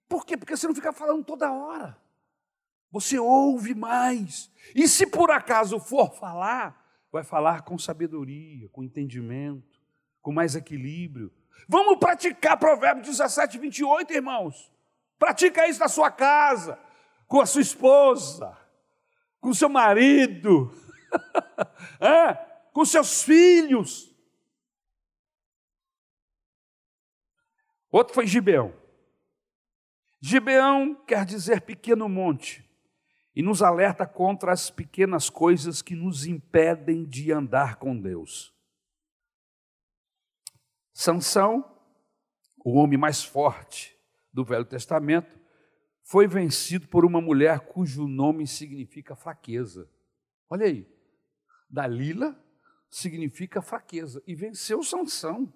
[0.09, 0.35] Por quê?
[0.35, 1.97] Porque você não fica falando toda hora.
[2.91, 4.51] Você ouve mais.
[4.75, 9.79] E se por acaso for falar, vai falar com sabedoria, com entendimento,
[10.21, 11.31] com mais equilíbrio.
[11.67, 14.71] Vamos praticar Provérbios 17, 28, irmãos.
[15.17, 16.77] Pratica isso na sua casa,
[17.27, 18.55] com a sua esposa,
[19.43, 20.73] com seu marido,
[21.99, 22.33] é,
[22.71, 24.09] com seus filhos.
[27.91, 28.73] Outro foi Gibeão.
[30.21, 32.63] Gibeão quer dizer pequeno monte
[33.35, 38.55] e nos alerta contra as pequenas coisas que nos impedem de andar com Deus.
[40.93, 41.69] Sansão,
[42.63, 43.93] o homem mais forte
[44.31, 45.37] do Velho Testamento,
[46.03, 49.89] foi vencido por uma mulher cujo nome significa fraqueza.
[50.49, 50.87] Olha aí.
[51.69, 52.39] Dalila
[52.89, 55.51] significa fraqueza e venceu Sansão.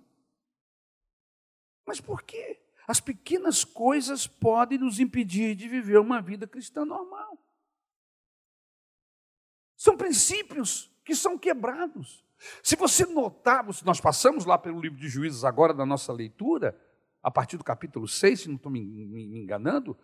[1.86, 2.60] Mas por quê?
[2.88, 7.38] As pequenas coisas podem nos impedir de viver uma vida cristã normal.
[9.76, 12.26] São princípios que são quebrados.
[12.64, 16.80] Se você notar, nós passamos lá pelo livro de Juízes agora da nossa leitura,
[17.22, 19.98] a partir do capítulo 6, se não estou me enganando,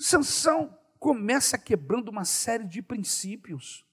[0.00, 3.86] Sansão começa quebrando uma série de princípios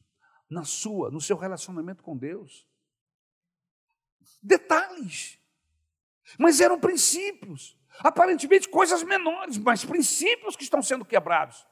[0.50, 2.66] na sua, no seu relacionamento com Deus.
[4.42, 5.38] Detalhes.
[6.40, 11.68] Mas eram princípios, aparentemente coisas menores, mas princípios que estão sendo quebrados.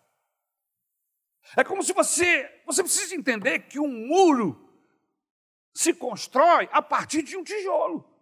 [1.56, 4.62] É como se você, você precisa entender que um muro
[5.74, 8.14] se constrói a partir de um tijolo.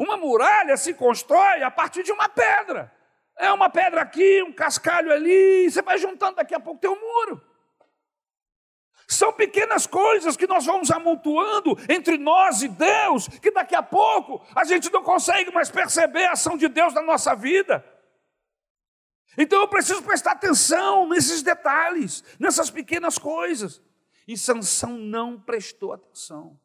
[0.00, 2.90] Uma muralha se constrói a partir de uma pedra.
[3.36, 6.98] É uma pedra aqui, um cascalho ali, você vai juntando, daqui a pouco tem um
[6.98, 7.44] muro.
[9.06, 14.42] São pequenas coisas que nós vamos amontoando entre nós e Deus, que daqui a pouco
[14.56, 17.84] a gente não consegue mais perceber a ação de Deus na nossa vida.
[19.36, 23.82] Então eu preciso prestar atenção nesses detalhes, nessas pequenas coisas.
[24.26, 26.58] E Sansão não prestou atenção.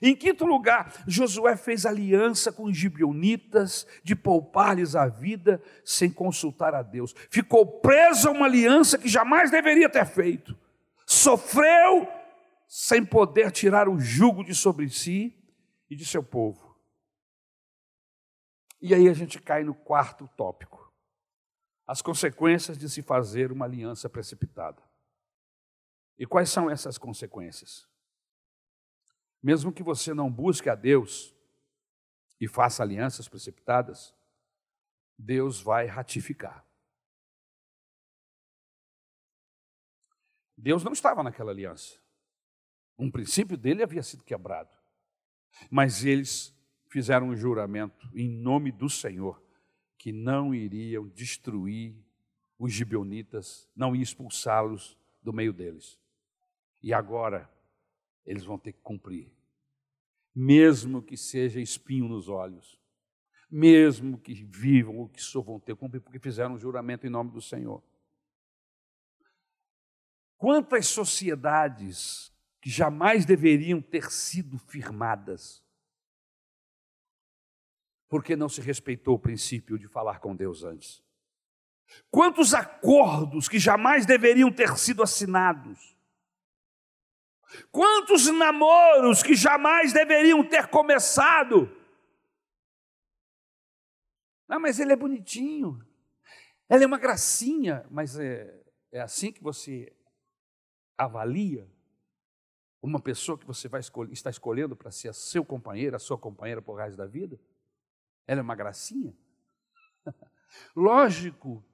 [0.00, 6.74] Em quinto lugar, Josué fez aliança com os gibeonitas de poupar-lhes a vida sem consultar
[6.74, 7.14] a Deus.
[7.30, 10.56] Ficou preso a uma aliança que jamais deveria ter feito.
[11.06, 12.08] Sofreu
[12.66, 15.36] sem poder tirar o jugo de sobre si
[15.90, 16.74] e de seu povo.
[18.80, 20.92] E aí a gente cai no quarto tópico:
[21.86, 24.82] as consequências de se fazer uma aliança precipitada.
[26.18, 27.86] E quais são essas consequências?
[29.42, 31.34] Mesmo que você não busque a Deus
[32.40, 34.14] e faça alianças precipitadas,
[35.18, 36.64] Deus vai ratificar.
[40.56, 42.00] Deus não estava naquela aliança.
[42.96, 44.70] Um princípio dele havia sido quebrado.
[45.70, 46.54] Mas eles
[46.88, 49.42] fizeram um juramento em nome do Senhor
[49.98, 51.96] que não iriam destruir
[52.58, 55.98] os gibeonitas, não ia expulsá-los do meio deles.
[56.82, 57.50] E agora
[58.24, 59.30] eles vão ter que cumprir,
[60.34, 62.80] mesmo que seja espinho nos olhos,
[63.50, 67.10] mesmo que vivam o que sofram, vão ter que cumprir, porque fizeram um juramento em
[67.10, 67.82] nome do Senhor.
[70.36, 75.62] Quantas sociedades que jamais deveriam ter sido firmadas,
[78.08, 81.02] porque não se respeitou o princípio de falar com Deus antes.
[82.08, 85.91] Quantos acordos que jamais deveriam ter sido assinados.
[87.70, 91.70] Quantos namoros que jamais deveriam ter começado.
[94.48, 95.84] Ah, mas ele é bonitinho.
[96.68, 99.94] Ela é uma gracinha, mas é, é assim que você
[100.96, 101.70] avalia
[102.82, 106.60] uma pessoa que você vai escolher, está escolhendo para ser seu companheiro, a sua companheira
[106.60, 107.38] por resto da vida?
[108.26, 109.16] Ela é uma gracinha?
[110.74, 111.64] Lógico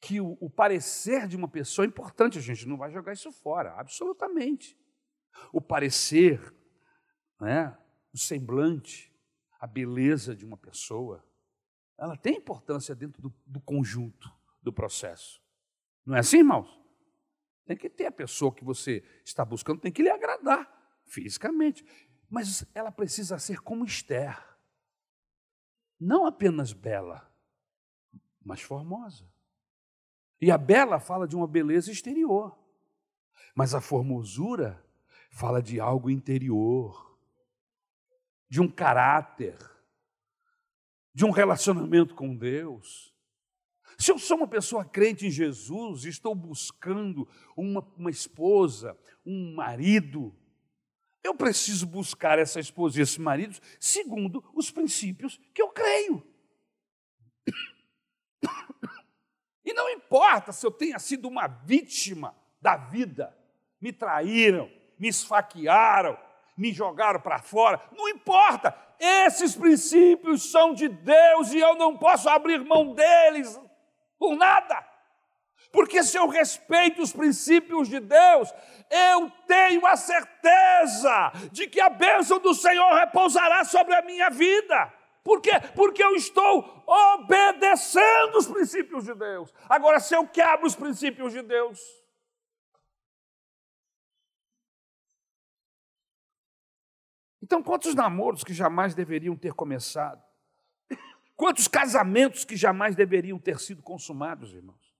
[0.00, 3.32] que o, o, parecer de uma pessoa é importante, a gente não vai jogar isso
[3.32, 4.76] fora, absolutamente.
[5.52, 6.54] O parecer,
[7.40, 7.76] né,
[8.12, 9.12] o semblante,
[9.58, 11.24] a beleza de uma pessoa,
[11.98, 14.30] ela tem importância dentro do, do conjunto
[14.62, 15.42] do processo.
[16.04, 16.80] Não é assim, irmãos?
[17.64, 20.70] Tem que ter a pessoa que você está buscando, tem que lhe agradar
[21.04, 21.84] fisicamente.
[22.28, 24.36] Mas ela precisa ser como Esther.
[25.98, 27.32] Não apenas bela,
[28.44, 29.28] mas formosa.
[30.40, 32.56] E a bela fala de uma beleza exterior,
[33.54, 34.84] mas a formosura
[35.36, 37.14] fala de algo interior,
[38.48, 39.58] de um caráter,
[41.12, 43.14] de um relacionamento com Deus.
[43.98, 49.54] Se eu sou uma pessoa crente em Jesus e estou buscando uma, uma esposa, um
[49.54, 50.34] marido,
[51.22, 56.26] eu preciso buscar essa esposa e esse marido segundo os princípios que eu creio.
[59.62, 63.36] E não importa se eu tenha sido uma vítima da vida,
[63.78, 66.18] me traíram, me esfaquearam,
[66.56, 72.28] me jogaram para fora, não importa, esses princípios são de Deus e eu não posso
[72.28, 73.60] abrir mão deles
[74.18, 74.84] por nada.
[75.70, 78.52] Porque se eu respeito os princípios de Deus,
[78.90, 84.92] eu tenho a certeza de que a bênção do Senhor repousará sobre a minha vida.
[85.22, 85.50] Por quê?
[85.74, 89.52] Porque eu estou obedecendo os princípios de Deus.
[89.68, 91.78] Agora, se eu quebro os princípios de Deus,
[97.46, 100.20] Então, quantos namoros que jamais deveriam ter começado?
[101.36, 104.92] Quantos casamentos que jamais deveriam ter sido consumados, irmãos?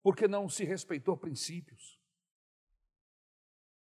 [0.00, 1.98] Porque não se respeitou princípios.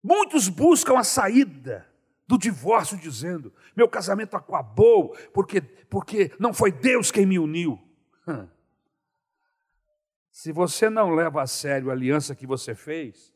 [0.03, 1.91] Muitos buscam a saída
[2.27, 7.81] do divórcio dizendo: meu casamento acabou porque, porque não foi Deus quem me uniu.
[10.29, 13.33] Se você não leva a sério a aliança que você fez,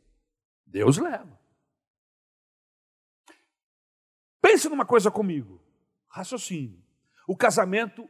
[0.68, 1.45] Deus leva.
[4.56, 5.62] Pense numa coisa comigo,
[6.08, 6.82] raciocínio.
[7.28, 8.10] O casamento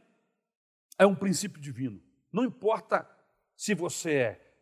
[0.96, 2.00] é um princípio divino.
[2.32, 3.04] Não importa
[3.56, 4.54] se você é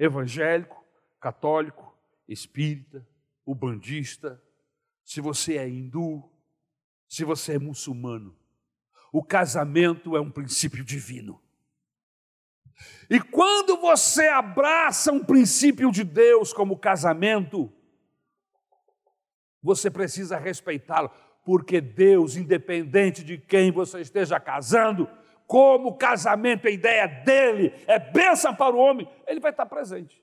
[0.00, 0.84] evangélico,
[1.20, 1.96] católico,
[2.26, 3.06] espírita,
[3.46, 4.42] ubandista,
[5.04, 6.28] se você é hindu,
[7.08, 8.36] se você é muçulmano.
[9.12, 11.40] O casamento é um princípio divino.
[13.08, 17.72] E quando você abraça um princípio de Deus como casamento,
[19.62, 21.10] você precisa respeitá-lo
[21.44, 25.08] porque Deus, independente de quem você esteja casando,
[25.46, 30.21] como o casamento, a ideia dele é bênção para o homem, ele vai estar presente.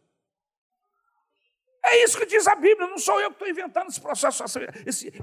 [1.92, 4.60] É isso que diz a Bíblia, não sou eu que estou inventando esse processo, essa,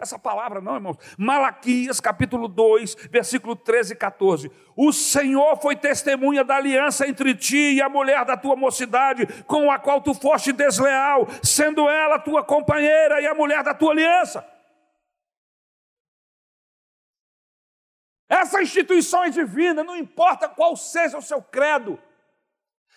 [0.00, 0.96] essa palavra, não, irmãos.
[1.16, 4.50] Malaquias, capítulo 2, versículo 13 e 14.
[4.74, 9.70] O Senhor foi testemunha da aliança entre ti e a mulher da tua mocidade, com
[9.70, 14.44] a qual tu foste desleal, sendo ela tua companheira e a mulher da tua aliança.
[18.28, 21.96] Essa instituição é divina, não importa qual seja o seu credo.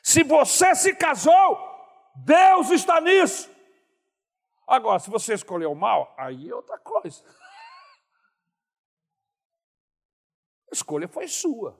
[0.01, 1.69] Se você se casou,
[2.15, 3.58] Deus está nisso.
[4.69, 7.23] Agora, se você escolheu mal, aí é outra coisa.
[10.71, 11.75] A escolha foi sua.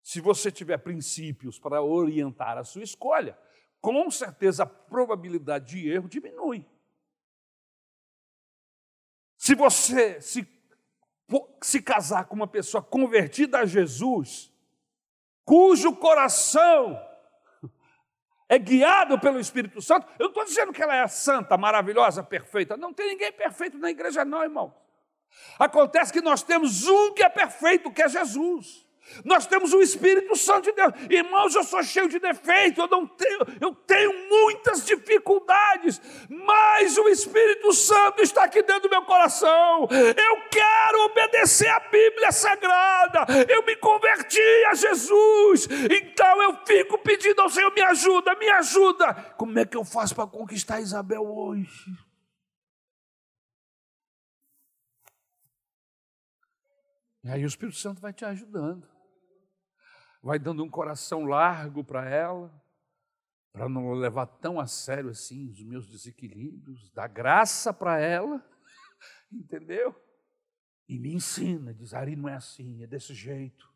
[0.00, 3.36] Se você tiver princípios para orientar a sua escolha,
[3.80, 6.64] com certeza a probabilidade de erro diminui.
[9.36, 10.48] Se você se
[11.62, 14.52] se casar com uma pessoa convertida a Jesus,
[15.44, 16.98] cujo coração
[18.50, 22.76] é guiado pelo Espírito Santo, eu não estou dizendo que ela é santa, maravilhosa, perfeita.
[22.76, 24.74] Não tem ninguém perfeito na igreja, não, irmão.
[25.56, 28.84] Acontece que nós temos um que é perfeito, que é Jesus.
[29.24, 30.92] Nós temos o Espírito Santo de Deus.
[31.10, 37.08] Irmãos, eu sou cheio de defeito, eu não tenho, eu tenho muitas dificuldades, mas o
[37.08, 39.88] Espírito Santo está aqui dentro do meu coração.
[39.90, 43.26] Eu quero obedecer a Bíblia Sagrada.
[43.48, 45.68] Eu me converti a Jesus.
[45.90, 49.14] Então eu fico pedindo ao Senhor, me ajuda, me ajuda.
[49.36, 51.90] Como é que eu faço para conquistar Isabel hoje?
[57.22, 58.89] E aí o Espírito Santo vai te ajudando
[60.22, 62.52] vai dando um coração largo para ela,
[63.52, 68.44] para não levar tão a sério assim os meus desequilíbrios, dá graça para ela,
[69.32, 69.94] entendeu?
[70.88, 73.70] E me ensina, diz, Ari, não é assim, é desse jeito.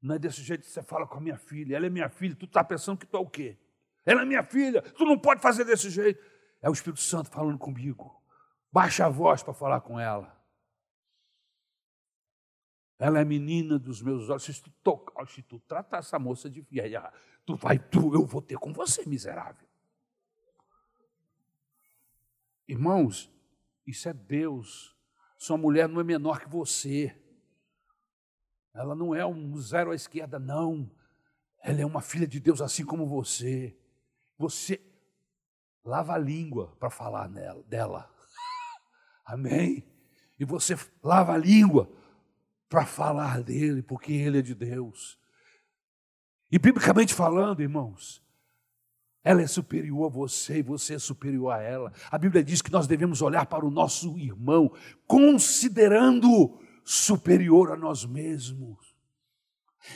[0.00, 1.76] Não é desse jeito que você fala com a minha filha.
[1.76, 3.58] Ela é minha filha, tu está pensando que tu é o quê?
[4.04, 6.22] Ela é minha filha, tu não pode fazer desse jeito.
[6.60, 8.22] É o Espírito Santo falando comigo.
[8.70, 10.38] Baixa a voz para falar com ela.
[12.98, 14.44] Ela é menina dos meus olhos.
[14.44, 17.12] Se tu, tocar, se tu tratar essa moça de velha,
[17.44, 19.66] tu vai, tu, eu vou ter com você, miserável.
[22.66, 23.30] Irmãos,
[23.86, 24.96] isso é Deus.
[25.36, 27.14] Sua mulher não é menor que você.
[28.72, 30.90] Ela não é um zero à esquerda, não.
[31.62, 33.76] Ela é uma filha de Deus assim como você.
[34.38, 34.80] Você
[35.84, 38.10] lava a língua para falar nela, dela.
[39.26, 39.84] Amém?
[40.38, 41.90] E você lava a língua
[42.68, 45.18] para falar dele, porque ele é de Deus.
[46.50, 48.22] E biblicamente falando, irmãos,
[49.24, 51.92] ela é superior a você e você é superior a ela.
[52.10, 54.70] A Bíblia diz que nós devemos olhar para o nosso irmão,
[55.06, 58.94] considerando superior a nós mesmos.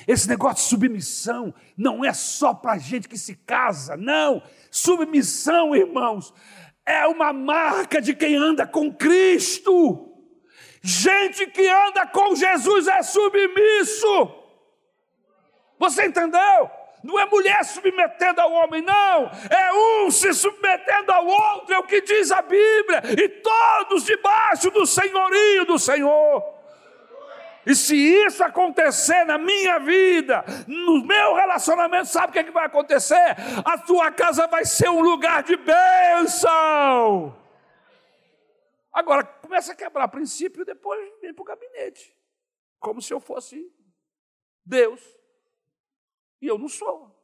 [0.07, 4.43] Esse negócio de submissão não é só para gente que se casa, não.
[4.71, 6.33] Submissão, irmãos,
[6.87, 10.08] é uma marca de quem anda com Cristo.
[10.83, 14.35] Gente que anda com Jesus é submisso.
[15.79, 16.71] Você entendeu?
[17.03, 19.31] Não é mulher submetendo ao homem, não.
[19.51, 23.03] É um se submetendo ao outro, é o que diz a Bíblia.
[23.17, 26.59] E todos debaixo do senhorio do Senhor.
[27.65, 32.51] E se isso acontecer na minha vida, no meu relacionamento, sabe o que, é que
[32.51, 33.37] vai acontecer?
[33.65, 37.37] A tua casa vai ser um lugar de bênção.
[38.99, 42.19] Agora, começa a quebrar princípio e depois vem para o gabinete.
[42.81, 43.73] Como se eu fosse
[44.65, 45.01] Deus.
[46.43, 47.17] E eu não sou.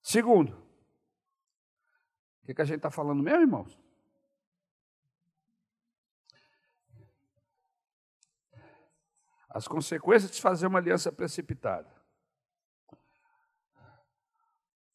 [0.00, 0.54] Segundo,
[2.42, 3.78] o que, que a gente está falando mesmo, irmãos?
[9.50, 11.93] As consequências de fazer uma aliança precipitada.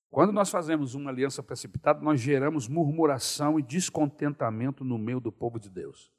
[0.09, 5.59] Quando nós fazemos uma aliança precipitada, nós geramos murmuração e descontentamento no meio do povo
[5.59, 6.11] de Deus.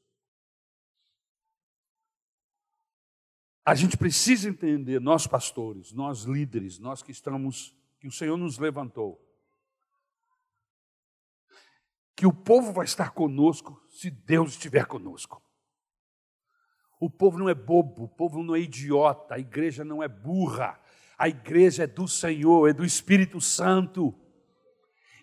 [3.64, 8.59] A gente precisa entender, nós pastores, nós líderes, nós que estamos, que o Senhor nos
[8.59, 9.20] levantou,
[12.16, 15.43] que o povo vai estar conosco se Deus estiver conosco.
[17.01, 20.79] O povo não é bobo, o povo não é idiota, a igreja não é burra,
[21.20, 24.18] a igreja é do Senhor, é do Espírito Santo.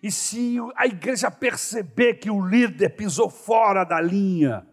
[0.00, 4.64] E se a igreja perceber que o líder pisou fora da linha,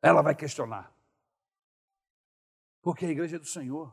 [0.00, 0.94] ela vai questionar.
[2.80, 3.92] Porque a igreja é do Senhor.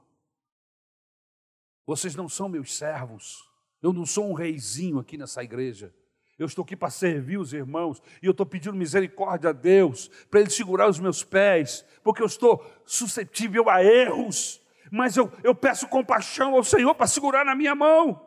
[1.87, 3.43] Vocês não são meus servos.
[3.81, 5.91] Eu não sou um reizinho aqui nessa igreja.
[6.37, 10.41] Eu estou aqui para servir os irmãos e eu estou pedindo misericórdia a Deus para
[10.41, 14.63] Ele segurar os meus pés, porque eu estou suscetível a erros
[14.95, 18.25] mas eu, eu peço compaixão ao Senhor para segurar na minha mão.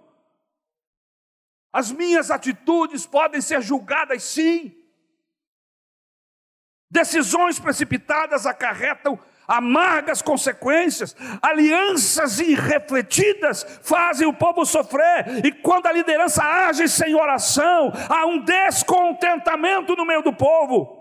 [1.72, 4.74] As minhas atitudes podem ser julgadas sim.
[6.90, 16.42] Decisões precipitadas acarretam amargas consequências, alianças irrefletidas fazem o povo sofrer, e quando a liderança
[16.44, 20.97] age sem oração, há um descontentamento no meio do povo.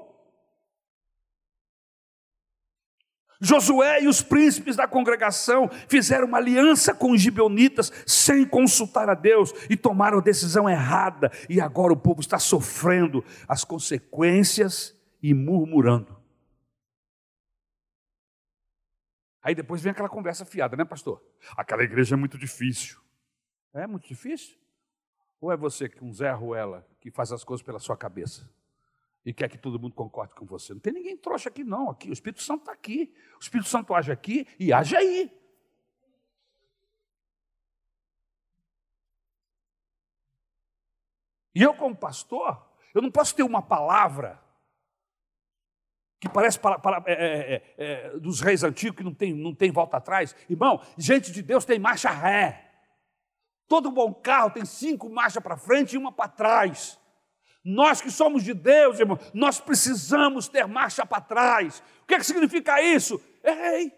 [3.39, 9.13] Josué e os príncipes da congregação fizeram uma aliança com os gibeonitas sem consultar a
[9.13, 15.33] Deus e tomaram a decisão errada, e agora o povo está sofrendo as consequências e
[15.33, 16.17] murmurando.
[19.41, 21.23] Aí depois vem aquela conversa fiada, né, pastor?
[21.55, 22.99] Aquela igreja é muito difícil.
[23.73, 24.57] É muito difícil?
[25.39, 28.49] Ou é você que um Zé Ruela que faz as coisas pela sua cabeça?
[29.27, 30.73] E quer que todo mundo concorde com você.
[30.73, 31.89] Não tem ninguém trouxa aqui, não.
[31.89, 33.13] Aqui, o Espírito Santo está aqui.
[33.35, 35.29] O Espírito Santo age aqui e age aí.
[41.53, 44.41] E eu, como pastor, eu não posso ter uma palavra
[46.21, 49.71] que parece para, para, é, é, é, dos reis antigos que não tem, não tem
[49.71, 50.33] volta atrás.
[50.49, 52.65] Irmão, gente de Deus tem marcha ré.
[53.67, 56.97] Todo bom carro tem cinco marchas para frente e uma para trás.
[57.63, 61.83] Nós que somos de Deus, irmão, nós precisamos ter marcha para trás.
[62.01, 63.21] O que, é que significa isso?
[63.43, 63.91] Errei.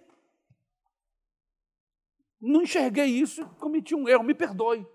[2.42, 4.88] Não enxerguei isso, cometi um erro, me perdoe.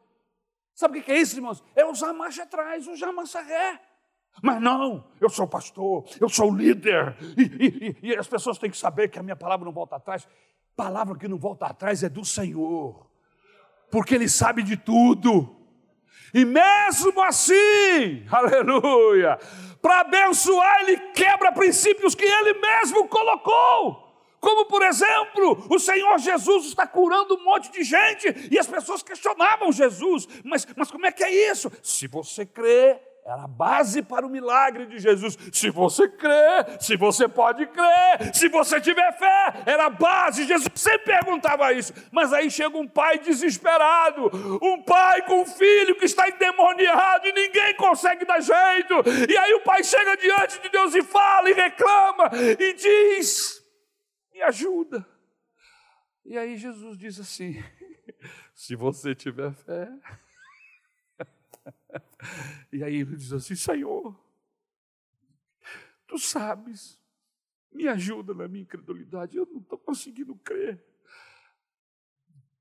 [0.75, 1.63] Sabe o que é isso, irmãos?
[1.77, 3.81] É usar marcha atrás, usar marcha ré.
[4.43, 8.77] Mas não, eu sou pastor, eu sou líder, e, e, e, as pessoas têm que
[8.77, 10.27] saber que a minha palavra não volta atrás.
[10.75, 13.09] Palavra que não volta atrás é do Senhor,
[13.91, 15.64] porque Ele sabe de tudo.
[16.35, 19.39] E mesmo assim, aleluia,
[19.81, 24.03] para abençoar, Ele quebra princípios que Ele mesmo colocou.
[24.41, 29.03] Como, por exemplo, o Senhor Jesus está curando um monte de gente e as pessoas
[29.03, 31.73] questionavam Jesus, mas, mas como é que é isso?
[31.83, 35.39] Se você crê, era a base para o milagre de Jesus.
[35.51, 40.45] Se você crê, se você pode crer, se você tiver fé, era a base.
[40.45, 41.95] Jesus sempre perguntava isso.
[42.13, 44.31] Mas aí chega um pai desesperado,
[44.63, 48.95] um pai com um filho que está endemoniado e ninguém consegue dar jeito.
[49.27, 53.65] E aí o pai chega diante de Deus e fala e reclama e diz:
[54.35, 55.07] Me ajuda.
[56.27, 57.63] E aí Jesus diz assim:
[58.55, 59.89] Se você tiver fé.
[62.73, 64.19] E aí ele diz assim: Senhor,
[66.07, 67.01] tu sabes,
[67.73, 70.83] me ajuda na minha incredulidade, eu não estou conseguindo crer.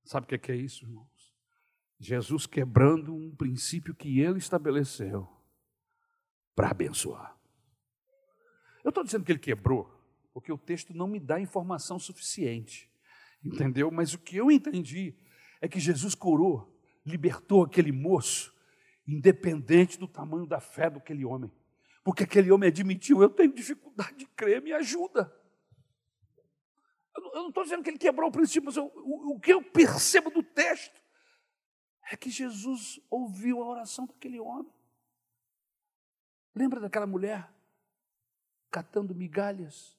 [0.03, 1.33] Sabe o que é, é isso, irmãos?
[1.99, 5.29] Jesus quebrando um princípio que ele estabeleceu
[6.55, 7.37] para abençoar.
[8.83, 9.89] Eu estou dizendo que ele quebrou,
[10.33, 12.91] porque o texto não me dá informação suficiente,
[13.43, 13.89] entendeu?
[13.89, 15.15] Mas o que eu entendi
[15.61, 18.52] é que Jesus curou, libertou aquele moço
[19.07, 21.51] independente do tamanho da fé daquele homem.
[22.03, 25.33] Porque aquele homem admitiu: eu tenho dificuldade de crer, me ajuda.
[27.15, 29.61] Eu não estou dizendo que ele quebrou o princípio, mas eu, o, o que eu
[29.61, 31.01] percebo do texto
[32.11, 34.71] é que Jesus ouviu a oração daquele homem.
[36.55, 37.51] Lembra daquela mulher
[38.69, 39.97] catando migalhas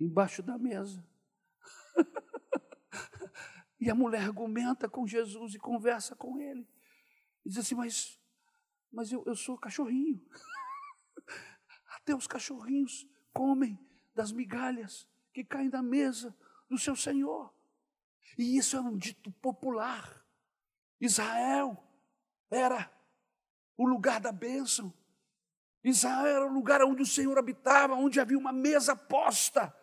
[0.00, 1.04] embaixo da mesa?
[3.80, 6.68] e a mulher argumenta com Jesus e conversa com ele.
[7.44, 8.17] E diz assim: Mas
[8.92, 10.20] mas eu, eu sou cachorrinho.
[11.96, 13.78] Até os cachorrinhos comem
[14.14, 16.36] das migalhas que caem da mesa
[16.68, 17.52] do seu Senhor.
[18.36, 20.24] E isso é um dito popular.
[21.00, 21.82] Israel
[22.50, 22.90] era
[23.76, 24.92] o lugar da bênção.
[25.82, 29.74] Israel era o lugar onde o Senhor habitava, onde havia uma mesa posta.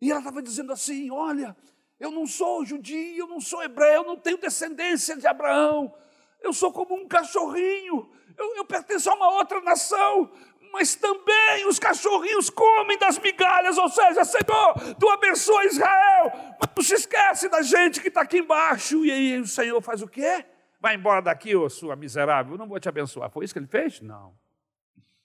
[0.00, 1.56] E ela estava dizendo assim: Olha,
[1.98, 5.94] eu não sou judia, eu não sou hebreu, eu não tenho descendência de Abraão,
[6.42, 10.30] eu sou como um cachorrinho, eu, eu pertenço a uma outra nação,
[10.72, 16.82] mas também os cachorrinhos comem das migalhas, ou seja, Senhor, tu abençoa Israel, mas tu
[16.82, 20.44] se esquece da gente que está aqui embaixo, e aí o Senhor faz o quê?
[20.80, 23.30] Vai embora daqui, ô sua miserável, eu não vou te abençoar.
[23.30, 24.00] Foi isso que ele fez?
[24.00, 24.34] Não.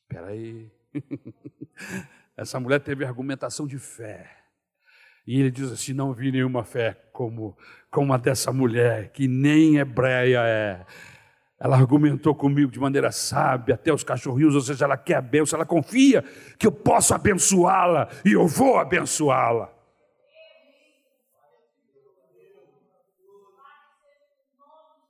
[0.03, 0.69] Espera aí.
[2.35, 4.44] Essa mulher teve argumentação de fé.
[5.25, 7.57] E ele diz assim: não vi nenhuma fé como,
[7.89, 10.85] como a dessa mulher, que nem hebreia é
[11.57, 15.57] ela argumentou comigo de maneira sábia, até os cachorrinhos, ou seja, ela quer a bênção,
[15.57, 16.23] ela confia
[16.59, 19.73] que eu posso abençoá-la e eu vou abençoá-la.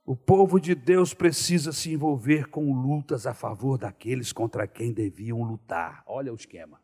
[0.04, 5.42] O povo de Deus precisa se envolver com lutas a favor daqueles contra quem deviam
[5.42, 6.04] lutar.
[6.06, 6.80] Olha o esquema.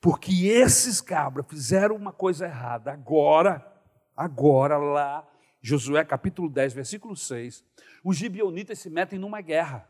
[0.00, 2.92] Porque esses cabras fizeram uma coisa errada.
[2.92, 3.66] Agora,
[4.16, 5.26] agora lá,
[5.60, 7.64] Josué capítulo 10, versículo 6,
[8.04, 9.88] os gibionitas se metem numa guerra.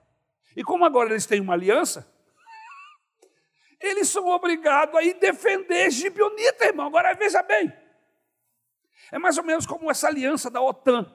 [0.57, 2.11] E como agora eles têm uma aliança,
[3.81, 6.87] eles são obrigados a ir defender Gibionita, irmão.
[6.87, 7.73] Agora veja bem.
[9.13, 11.15] É mais ou menos como essa aliança da OTAN.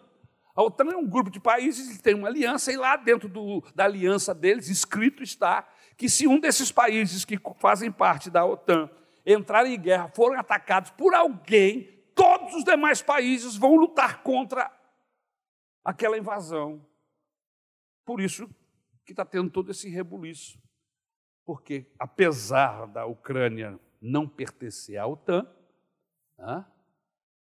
[0.55, 3.63] A OTAN é um grupo de países que tem uma aliança, e lá dentro do,
[3.73, 5.67] da aliança deles, escrito está
[5.97, 8.89] que se um desses países que fazem parte da OTAN
[9.25, 11.83] entrarem em guerra, forem atacados por alguém,
[12.15, 14.71] todos os demais países vão lutar contra
[15.83, 16.85] aquela invasão.
[18.05, 18.49] Por isso
[19.05, 20.61] que está tendo todo esse rebuliço.
[21.45, 25.47] Porque, apesar da Ucrânia não pertencer à OTAN,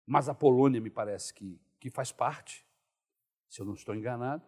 [0.07, 2.66] mas a Polônia me parece que, que faz parte,
[3.49, 4.44] se eu não estou enganado,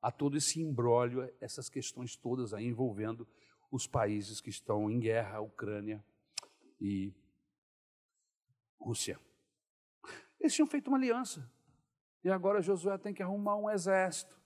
[0.00, 3.26] há todo esse embrólio, essas questões todas aí envolvendo
[3.70, 6.04] os países que estão em guerra, a Ucrânia
[6.80, 7.12] e
[8.80, 9.18] Rússia.
[10.40, 11.50] Eles tinham feito uma aliança.
[12.22, 14.38] E agora Josué tem que arrumar um exército.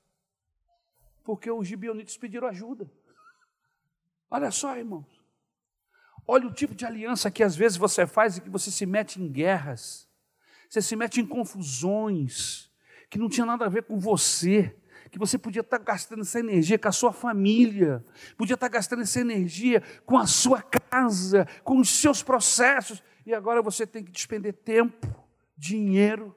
[1.22, 2.90] Porque os gibionitas pediram ajuda.
[4.30, 5.22] Olha só, irmãos.
[6.26, 9.20] Olha o tipo de aliança que às vezes você faz e que você se mete
[9.20, 10.08] em guerras,
[10.68, 12.70] você se mete em confusões,
[13.10, 14.74] que não tinha nada a ver com você,
[15.12, 18.02] que você podia estar gastando essa energia com a sua família,
[18.34, 23.60] podia estar gastando essa energia com a sua casa, com os seus processos, e agora
[23.60, 25.06] você tem que despender tempo,
[25.54, 26.34] dinheiro,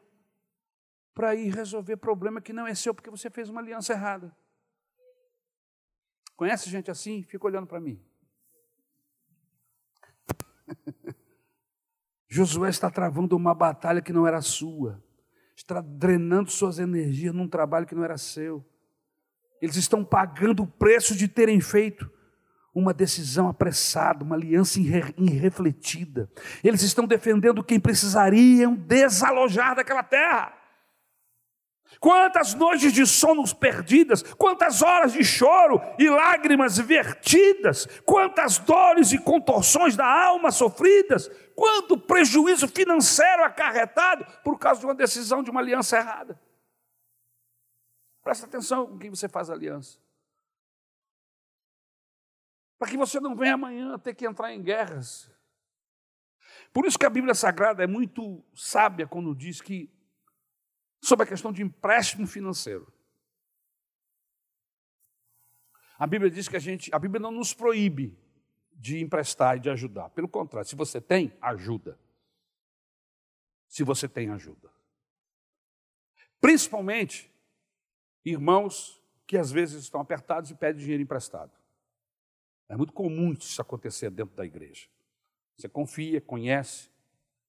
[1.14, 4.36] para ir resolver problema que não é seu, porque você fez uma aliança errada.
[6.36, 7.24] Conhece gente assim?
[7.24, 7.98] Fica olhando para mim.
[12.28, 15.02] Josué está travando uma batalha que não era sua,
[15.66, 18.64] está drenando suas energias num trabalho que não era seu.
[19.60, 22.10] Eles estão pagando o preço de terem feito
[22.74, 26.30] uma decisão apressada, uma aliança irrefletida.
[26.64, 30.54] Eles estão defendendo quem precisariam desalojar daquela terra.
[32.00, 39.18] Quantas noites de sonos perdidas, quantas horas de choro e lágrimas vertidas, quantas dores e
[39.18, 45.62] contorções da alma sofridas, quanto prejuízo financeiro acarretado por causa de uma decisão de uma
[45.62, 46.40] aliança errada.
[48.22, 50.00] Presta atenção com quem você faz aliança.
[52.78, 55.32] Para que você não venha amanhã ter que entrar em guerras.
[56.74, 59.90] Por isso que a Bíblia Sagrada é muito sábia quando diz que
[61.02, 62.92] sobre a questão de empréstimo financeiro.
[65.98, 68.20] A Bíblia diz que a gente, a Bíblia não nos proíbe
[68.86, 70.12] de emprestar e de ajudar.
[70.12, 71.98] Pelo contrário, se você tem, ajuda.
[73.68, 74.72] Se você tem, ajuda.
[76.40, 77.34] Principalmente
[78.24, 81.52] irmãos que às vezes estão apertados e pedem dinheiro emprestado.
[82.70, 84.88] É muito comum isso acontecer dentro da igreja.
[85.58, 86.92] Você confia, conhece,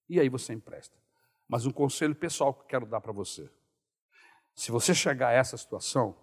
[0.08, 0.96] e aí você empresta.
[1.46, 3.50] Mas um conselho pessoal que eu quero dar para você.
[4.54, 6.16] Se você chegar a essa situação,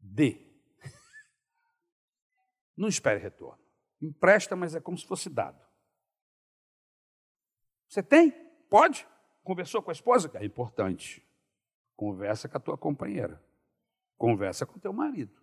[0.00, 0.44] dê.
[2.76, 3.67] Não espere retorno.
[4.00, 5.60] Empresta, mas é como se fosse dado.
[7.88, 8.30] Você tem?
[8.68, 9.06] Pode?
[9.42, 10.30] Conversou com a esposa?
[10.34, 11.26] É importante.
[11.96, 13.42] Conversa com a tua companheira.
[14.16, 15.40] Conversa com o teu marido.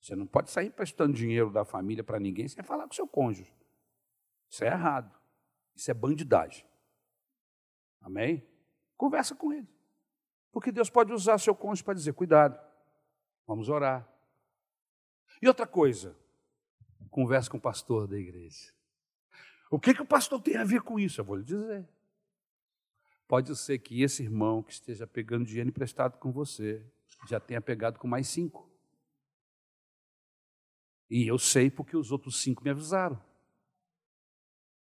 [0.00, 3.52] Você não pode sair prestando dinheiro da família para ninguém sem falar com seu cônjuge.
[4.48, 5.14] Isso é errado.
[5.74, 6.66] Isso é bandidagem.
[8.00, 8.46] Amém?
[8.96, 9.68] Conversa com ele.
[10.50, 12.58] Porque Deus pode usar seu cônjuge para dizer: cuidado,
[13.46, 14.08] vamos orar.
[15.42, 16.16] E outra coisa,
[17.08, 18.72] conversa com o pastor da igreja.
[19.70, 21.20] O que, que o pastor tem a ver com isso?
[21.20, 21.86] Eu vou lhe dizer.
[23.26, 26.82] Pode ser que esse irmão que esteja pegando dinheiro emprestado com você
[27.28, 28.68] já tenha pegado com mais cinco.
[31.10, 33.22] E eu sei porque os outros cinco me avisaram.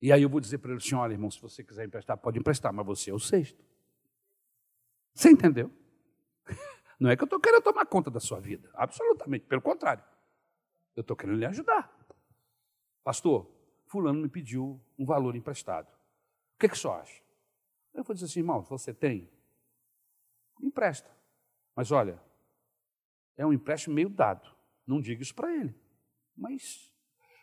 [0.01, 2.38] E aí eu vou dizer para ele assim: olha, irmão, se você quiser emprestar, pode
[2.38, 3.63] emprestar, mas você é o sexto.
[5.13, 5.72] Você entendeu?
[6.99, 10.03] Não é que eu estou querendo tomar conta da sua vida, absolutamente, pelo contrário.
[10.95, 11.95] Eu estou querendo lhe ajudar.
[13.06, 13.47] Pastor,
[13.86, 15.88] fulano me pediu um valor emprestado.
[16.56, 17.22] O que, que o senhor acha?
[17.93, 19.30] Eu vou dizer assim, irmão, você tem,
[20.60, 21.16] empresta.
[21.76, 22.20] Mas olha,
[23.38, 24.49] é um empréstimo meio dado.
[24.88, 25.80] Não diga isso para ele.
[26.36, 26.91] Mas,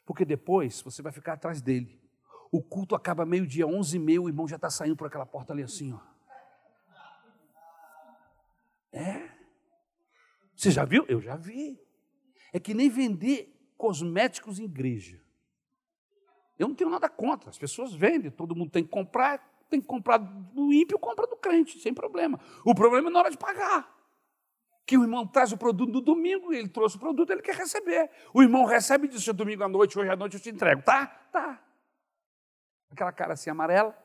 [0.04, 2.02] porque depois você vai ficar atrás dele.
[2.50, 5.52] O culto acaba meio-dia, onze e meio, o irmão já está saindo por aquela porta
[5.52, 6.00] ali assim, ó.
[8.90, 9.30] É.
[10.56, 11.06] Você já viu?
[11.08, 11.80] Eu já vi.
[12.52, 15.21] É que nem vender cosméticos em igreja.
[16.62, 17.50] Eu não tenho nada contra.
[17.50, 19.38] As pessoas vendem, todo mundo tem que comprar,
[19.68, 22.38] tem que comprar do ímpio, compra do crente, sem problema.
[22.64, 23.91] O problema é na hora de pagar.
[24.87, 28.11] Que o irmão traz o produto no domingo, ele trouxe o produto, ele quer receber.
[28.34, 30.82] O irmão recebe e diz: domingo à noite, hoje à noite eu te entrego.
[30.82, 31.07] Tá?
[31.32, 31.62] Tá.
[32.91, 33.96] Aquela cara assim amarela.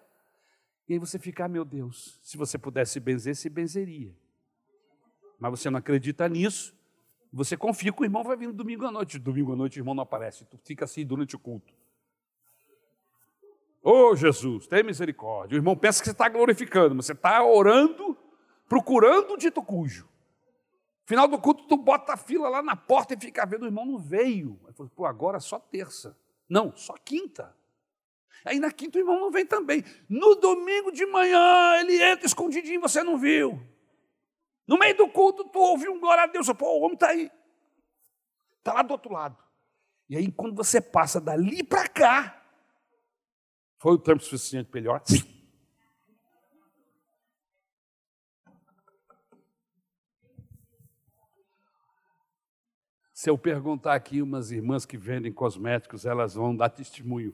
[0.88, 4.16] E aí você fica, ah, meu Deus, se você pudesse benzer, se benzeria
[5.40, 6.76] mas você não acredita nisso,
[7.32, 9.20] você confia que o irmão vai vir no domingo à noite.
[9.20, 11.74] Domingo à noite o irmão não aparece, tu fica assim durante o culto.
[13.88, 15.56] Ô oh, Jesus, tem misericórdia.
[15.56, 18.18] O irmão pensa que você está glorificando, mas você está orando,
[18.68, 20.10] procurando o dito cujo.
[21.06, 23.86] Final do culto, tu bota a fila lá na porta e fica vendo, o irmão
[23.86, 24.60] não veio.
[24.68, 26.20] Aí falou, pô, agora só terça.
[26.50, 27.56] Não, só quinta.
[28.44, 29.86] Aí na quinta o irmão não vem também.
[30.10, 33.58] No domingo de manhã ele entra escondidinho, você não viu.
[34.68, 36.52] No meio do culto, tu ouviu um glória a Deus.
[36.52, 37.32] Pô, o homem está aí.
[38.58, 39.42] Está lá do outro lado.
[40.10, 42.37] E aí, quando você passa dali para cá,
[43.78, 44.90] foi o tempo suficiente para ele.
[53.14, 57.34] Se eu perguntar aqui umas irmãs que vendem cosméticos, elas vão dar testemunho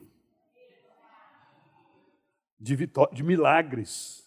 [2.58, 2.74] de,
[3.12, 4.26] de milagres.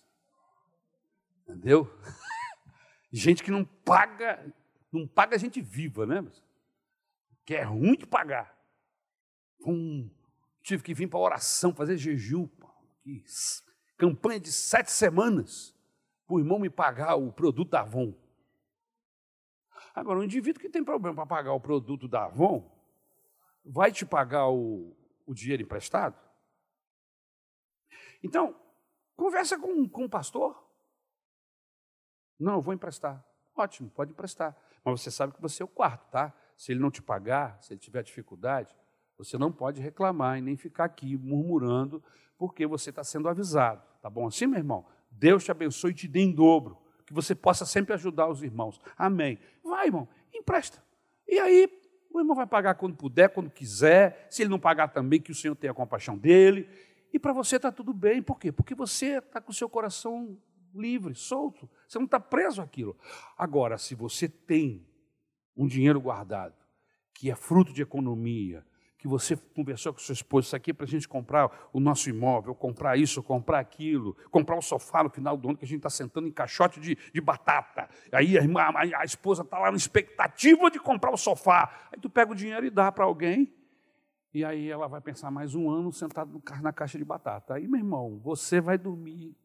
[1.41, 1.91] Entendeu?
[3.11, 4.53] Gente que não paga,
[4.91, 6.23] não paga gente viva, né?
[7.43, 8.55] Que é ruim de pagar.
[9.65, 10.09] Hum,
[10.67, 12.49] tive que vir para oração, fazer jejum,
[13.97, 15.73] campanha de sete semanas,
[16.25, 18.13] para o irmão me pagar o produto da Avon.
[19.95, 22.69] Agora, um indivíduo que tem problema para pagar o produto da Avon,
[23.63, 24.93] vai te pagar o,
[25.25, 26.19] o dinheiro emprestado?
[28.21, 28.53] Então,
[29.15, 30.61] conversa com, com o pastor.
[32.37, 33.25] Não, eu vou emprestar.
[33.55, 34.55] Ótimo, pode emprestar.
[34.83, 36.33] Mas você sabe que você é o quarto, tá?
[36.57, 38.75] Se ele não te pagar, se ele tiver dificuldade,
[39.17, 42.03] você não pode reclamar e nem ficar aqui murmurando,
[42.37, 43.81] porque você está sendo avisado.
[44.01, 44.85] Tá bom assim, meu irmão?
[45.09, 46.77] Deus te abençoe e te dê em dobro.
[47.05, 48.79] Que você possa sempre ajudar os irmãos.
[48.97, 49.39] Amém.
[49.63, 50.83] Vai, irmão, empresta.
[51.27, 51.67] E aí,
[52.11, 54.27] o irmão vai pagar quando puder, quando quiser.
[54.29, 56.69] Se ele não pagar também, que o Senhor tenha compaixão dele.
[57.11, 58.21] E para você está tudo bem.
[58.21, 58.51] Por quê?
[58.51, 60.37] Porque você está com o seu coração
[60.75, 61.69] livre, solto.
[61.87, 62.95] Você não está preso àquilo.
[63.37, 64.85] Agora, se você tem
[65.55, 66.55] um dinheiro guardado,
[67.13, 68.63] que é fruto de economia,
[69.07, 72.09] que você conversou com sua esposa, isso aqui é para a gente comprar o nosso
[72.09, 75.77] imóvel, comprar isso, comprar aquilo, comprar o sofá no final do ano que a gente
[75.77, 77.89] está sentando em caixote de, de batata.
[78.11, 81.87] Aí a, irmã, a, a esposa está lá na expectativa de comprar o sofá.
[81.91, 83.53] Aí tu pega o dinheiro e dá para alguém,
[84.33, 87.55] e aí ela vai pensar mais um ano sentado na caixa de batata.
[87.55, 89.35] Aí, meu irmão, você vai dormir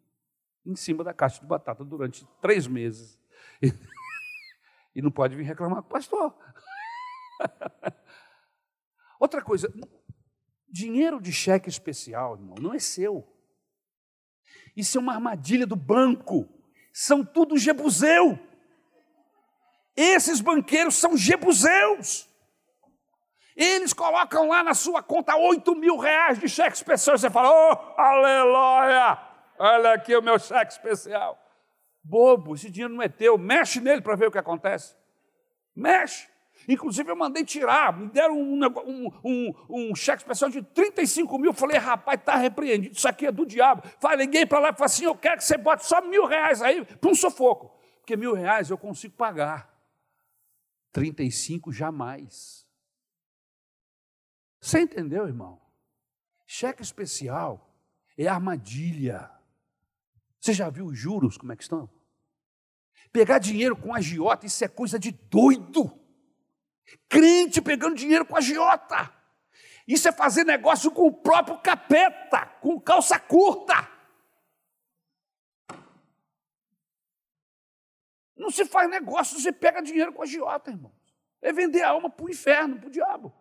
[0.67, 3.19] em cima da caixa de batata durante três meses.
[3.63, 3.73] E,
[4.97, 6.35] e não pode vir reclamar com o pastor.
[9.23, 9.73] Outra coisa,
[10.69, 13.25] dinheiro de cheque especial, irmão, não é seu.
[14.77, 16.49] Isso é uma armadilha do banco.
[16.93, 18.37] São tudo jebuseu.
[19.95, 22.29] Esses banqueiros são jebuseus.
[23.55, 27.17] Eles colocam lá na sua conta 8 mil reais de cheque especial.
[27.17, 29.19] Você fala, oh, aleluia!
[29.57, 31.39] Olha aqui o meu cheque especial.
[32.03, 33.39] Bobo, esse dinheiro não é teu.
[33.39, 34.97] Mexe nele para ver o que acontece.
[35.77, 36.32] Mexe.
[36.69, 41.53] Inclusive, eu mandei tirar, me deram um, um, um, um cheque especial de 35 mil.
[41.53, 43.83] Falei, rapaz, está repreendido, isso aqui é do diabo.
[44.01, 46.63] Falei, liguei para lá e falei assim: eu quero que você bote só mil reais
[46.63, 47.77] aí para um sufoco.
[48.01, 49.73] Porque mil reais eu consigo pagar.
[50.93, 52.67] 35 jamais.
[54.61, 55.61] Você entendeu, irmão?
[56.47, 57.75] Cheque especial
[58.17, 59.31] é armadilha.
[60.41, 61.89] Você já viu os juros como é que estão?
[63.13, 66.02] Pegar dinheiro com agiota, isso é coisa de doido.
[67.09, 69.13] Crente pegando dinheiro com agiota.
[69.87, 73.91] Isso é fazer negócio com o próprio capeta, com calça curta.
[78.37, 80.93] Não se faz negócio, você pega dinheiro com agiota, irmão.
[81.41, 83.33] É vender a alma para o inferno, para o diabo.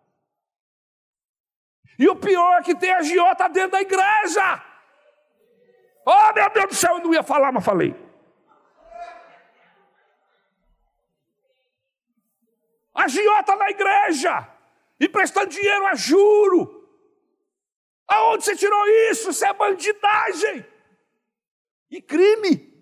[1.98, 4.64] E o pior é que tem agiota dentro da igreja.
[6.04, 7.94] Oh, meu Deus do céu, eu não ia falar, mas falei.
[13.04, 14.48] Agiota na igreja,
[15.00, 16.88] emprestando dinheiro a juro.
[18.06, 19.30] Aonde você tirou isso?
[19.30, 20.64] Isso é bandidagem
[21.90, 22.72] e crime.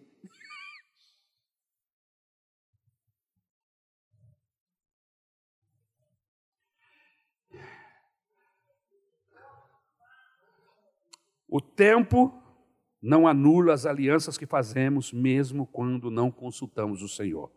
[11.49, 12.41] O tempo
[13.03, 17.51] não anula as alianças que fazemos, mesmo quando não consultamos o Senhor.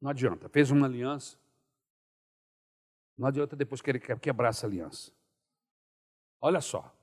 [0.00, 1.36] Não adianta, fez uma aliança,
[3.16, 5.10] não adianta depois querer quebrar essa aliança.
[6.40, 6.94] Olha só,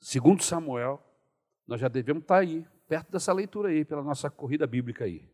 [0.00, 1.02] segundo Samuel,
[1.66, 5.30] nós já devemos estar aí, perto dessa leitura aí, pela nossa corrida bíblica aí.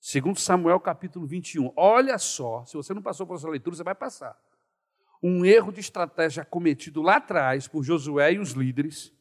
[0.00, 1.72] Segundo Samuel, capítulo 21.
[1.74, 4.40] Olha só, se você não passou por essa leitura, você vai passar.
[5.20, 9.12] Um erro de estratégia cometido lá atrás por Josué e os líderes,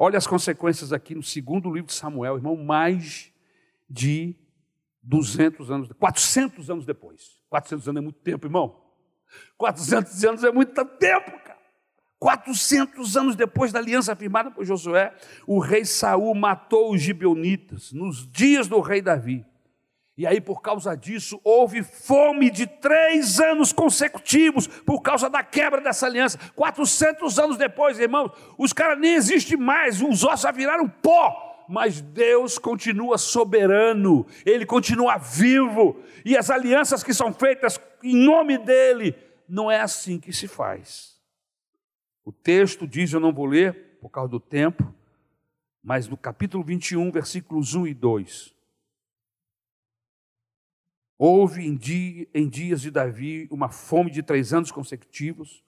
[0.00, 3.32] Olha as consequências aqui no segundo livro de Samuel, irmão, mais
[3.90, 4.36] de
[5.02, 7.38] 200 anos, 400 anos depois.
[7.48, 8.80] 400 anos é muito tempo, irmão.
[9.56, 11.58] 400 anos é muito tempo, cara.
[12.18, 15.14] 400 anos depois da aliança firmada por Josué,
[15.46, 19.46] o rei Saul matou os gibeonitas nos dias do rei Davi.
[20.16, 25.80] E aí, por causa disso, houve fome de três anos consecutivos, por causa da quebra
[25.80, 26.36] dessa aliança.
[26.56, 31.47] 400 anos depois, irmãos, os caras nem existem mais, os ossos já viraram pó.
[31.68, 38.56] Mas Deus continua soberano, Ele continua vivo, e as alianças que são feitas em nome
[38.56, 39.14] dEle,
[39.48, 41.18] não é assim que se faz.
[42.24, 44.94] O texto diz, eu não vou ler por causa do tempo,
[45.82, 48.58] mas no capítulo 21, versículos 1 e 2
[51.18, 51.76] Houve em,
[52.32, 55.64] em dias de Davi uma fome de três anos consecutivos.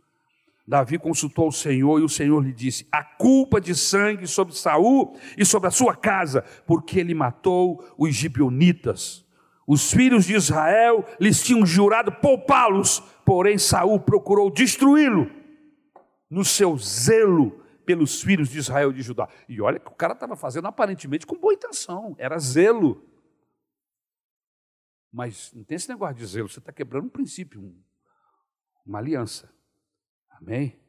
[0.71, 5.19] Davi consultou o Senhor e o Senhor lhe disse: A culpa de sangue sobre Saul
[5.37, 9.27] e sobre a sua casa, porque ele matou os gibeonitas.
[9.67, 15.29] Os filhos de Israel lhes tinham jurado poupá-los, porém Saul procurou destruí-lo.
[16.31, 19.29] no seu zelo pelos filhos de Israel e de Judá.
[19.49, 23.05] E olha que o cara estava fazendo aparentemente com boa intenção, era zelo.
[25.13, 27.83] Mas não tem esse negócio de zelo, você está quebrando um princípio, um,
[28.87, 29.53] uma aliança.
[30.41, 30.81] Amém?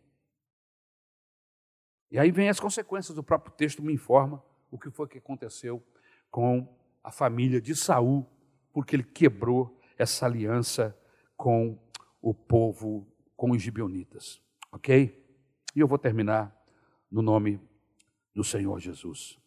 [2.09, 5.85] E aí vem as consequências, o próprio texto me informa o que foi que aconteceu
[6.29, 8.25] com a família de Saul,
[8.73, 10.97] porque ele quebrou essa aliança
[11.35, 11.79] com
[12.21, 14.41] o povo, com os gibeonitas.
[14.71, 15.17] Ok?
[15.75, 16.55] E eu vou terminar
[17.09, 17.59] no nome
[18.33, 19.37] do Senhor Jesus.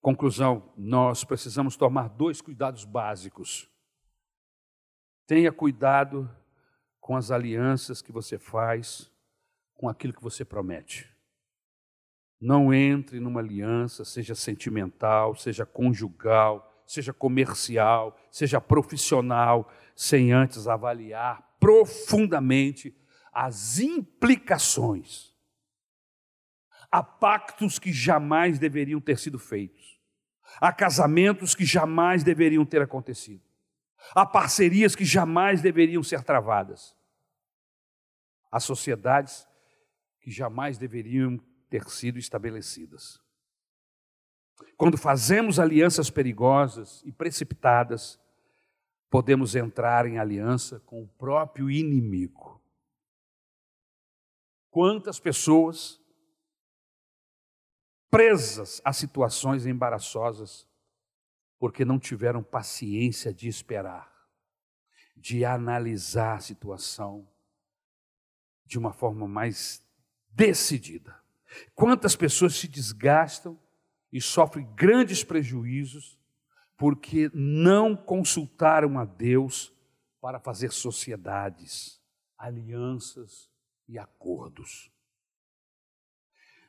[0.00, 3.70] Conclusão: nós precisamos tomar dois cuidados básicos.
[5.26, 6.30] Tenha cuidado
[7.04, 9.12] com as alianças que você faz,
[9.74, 11.14] com aquilo que você promete.
[12.40, 21.46] Não entre numa aliança, seja sentimental, seja conjugal, seja comercial, seja profissional, sem antes avaliar
[21.60, 22.96] profundamente
[23.30, 25.34] as implicações.
[26.90, 30.00] Há pactos que jamais deveriam ter sido feitos.
[30.58, 33.42] Há casamentos que jamais deveriam ter acontecido.
[34.12, 36.96] Há parcerias que jamais deveriam ser travadas.
[38.50, 39.46] Há sociedades
[40.20, 43.20] que jamais deveriam ter sido estabelecidas.
[44.76, 48.18] Quando fazemos alianças perigosas e precipitadas,
[49.10, 52.60] podemos entrar em aliança com o próprio inimigo.
[54.70, 56.00] Quantas pessoas
[58.10, 60.68] presas a situações embaraçosas
[61.64, 64.28] porque não tiveram paciência de esperar,
[65.16, 67.26] de analisar a situação
[68.66, 69.82] de uma forma mais
[70.28, 71.18] decidida.
[71.74, 73.58] Quantas pessoas se desgastam
[74.12, 76.20] e sofrem grandes prejuízos
[76.76, 79.72] porque não consultaram a Deus
[80.20, 81.98] para fazer sociedades,
[82.36, 83.50] alianças
[83.88, 84.92] e acordos.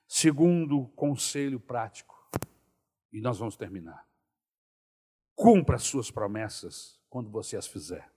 [0.07, 2.15] Segundo conselho prático,
[3.11, 4.04] e nós vamos terminar.
[5.35, 8.09] Cumpra as suas promessas quando você as fizer.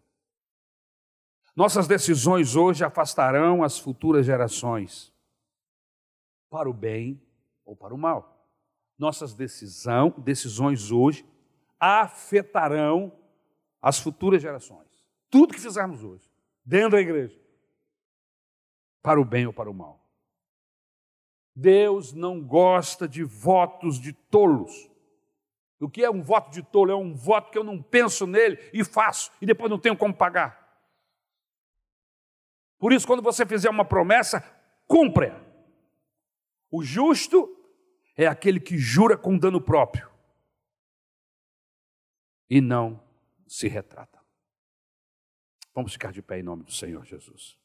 [1.55, 5.12] Nossas decisões hoje afastarão as futuras gerações
[6.49, 7.20] para o bem
[7.65, 8.47] ou para o mal.
[8.97, 11.27] Nossas decisão, decisões hoje
[11.78, 13.12] afetarão
[13.81, 14.89] as futuras gerações.
[15.31, 16.28] Tudo que fizermos hoje,
[16.65, 17.39] dentro da igreja,
[19.03, 20.05] para o bem ou para o mal.
[21.55, 24.89] Deus não gosta de votos de tolos.
[25.80, 26.90] O que é um voto de tolo?
[26.90, 30.14] É um voto que eu não penso nele e faço, e depois não tenho como
[30.14, 30.66] pagar.
[32.78, 34.40] Por isso, quando você fizer uma promessa,
[34.86, 35.44] cumpra.
[36.70, 37.56] O justo
[38.16, 40.09] é aquele que jura com dano próprio
[42.48, 43.02] e não
[43.46, 44.18] se retrata.
[45.74, 47.57] Vamos ficar de pé em nome do Senhor Jesus.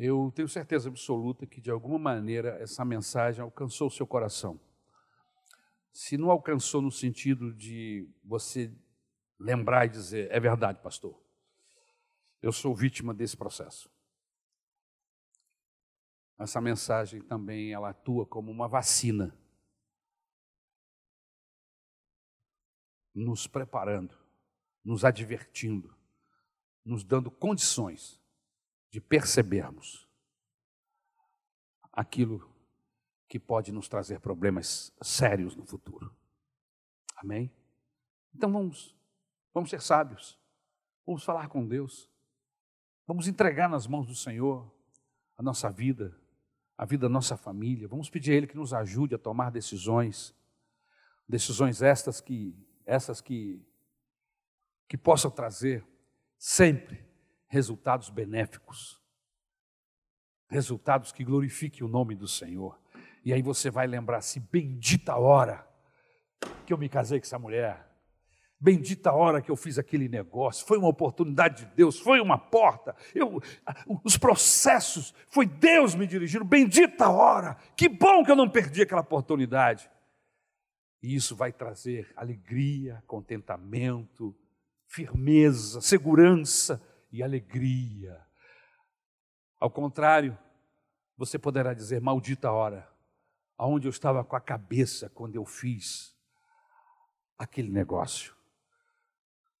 [0.00, 4.60] Eu tenho certeza absoluta que, de alguma maneira, essa mensagem alcançou o seu coração.
[5.92, 8.72] Se não alcançou no sentido de você
[9.36, 11.20] lembrar e dizer: é verdade, pastor,
[12.40, 13.90] eu sou vítima desse processo.
[16.38, 19.36] Essa mensagem também ela atua como uma vacina,
[23.12, 24.16] nos preparando,
[24.84, 25.92] nos advertindo,
[26.84, 28.22] nos dando condições
[28.90, 30.08] de percebermos
[31.92, 32.48] aquilo
[33.28, 36.14] que pode nos trazer problemas sérios no futuro.
[37.16, 37.52] Amém?
[38.34, 38.96] Então vamos,
[39.52, 40.38] vamos ser sábios,
[41.04, 42.08] vamos falar com Deus,
[43.06, 44.72] vamos entregar nas mãos do Senhor
[45.36, 46.16] a nossa vida,
[46.76, 50.34] a vida da nossa família, vamos pedir a Ele que nos ajude a tomar decisões,
[51.28, 52.56] decisões estas que,
[52.86, 53.60] essas que,
[54.88, 55.84] que possam trazer
[56.38, 57.07] sempre
[57.48, 59.00] resultados benéficos,
[60.48, 62.78] resultados que glorifiquem o nome do Senhor.
[63.24, 65.66] E aí você vai lembrar assim: bendita hora
[66.64, 67.86] que eu me casei com essa mulher.
[68.60, 72.94] Bendita hora que eu fiz aquele negócio, foi uma oportunidade de Deus, foi uma porta.
[73.14, 73.40] Eu,
[74.02, 76.44] os processos, foi Deus me dirigindo.
[76.44, 79.88] Bendita hora, que bom que eu não perdi aquela oportunidade.
[81.00, 84.34] E isso vai trazer alegria, contentamento,
[84.88, 88.20] firmeza, segurança e alegria.
[89.58, 90.38] Ao contrário,
[91.16, 92.88] você poderá dizer: maldita hora,
[93.56, 96.16] aonde eu estava com a cabeça quando eu fiz
[97.38, 98.36] aquele negócio.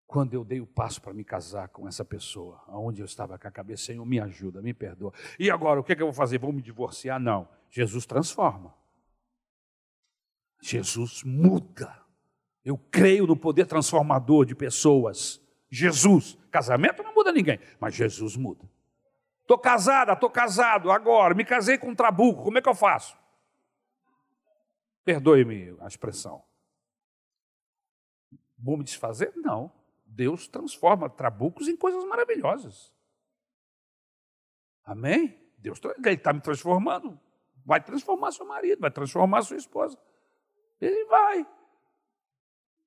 [0.06, 3.46] Quando eu dei o passo para me casar com essa pessoa, aonde eu estava com
[3.46, 5.12] a cabeça, Senhor, me ajuda, me perdoa.
[5.38, 6.38] E agora, o que, é que eu vou fazer?
[6.38, 7.20] Vou me divorciar?
[7.20, 7.46] Não.
[7.70, 8.74] Jesus transforma.
[10.62, 12.02] Jesus muda.
[12.64, 15.40] Eu creio no poder transformador de pessoas.
[15.70, 16.38] Jesus.
[16.50, 18.68] Casamento não muda ninguém, mas Jesus muda.
[19.42, 23.16] Estou casada, estou casado agora, me casei com um trabuco, como é que eu faço?
[25.04, 26.44] Perdoe-me a expressão.
[28.58, 29.32] Vou me desfazer?
[29.36, 29.72] Não.
[30.04, 32.92] Deus transforma trabucos em coisas maravilhosas.
[34.84, 35.38] Amém?
[35.56, 37.18] Deus está me transformando.
[37.64, 39.98] Vai transformar seu marido, vai transformar sua esposa.
[40.80, 41.46] Ele vai.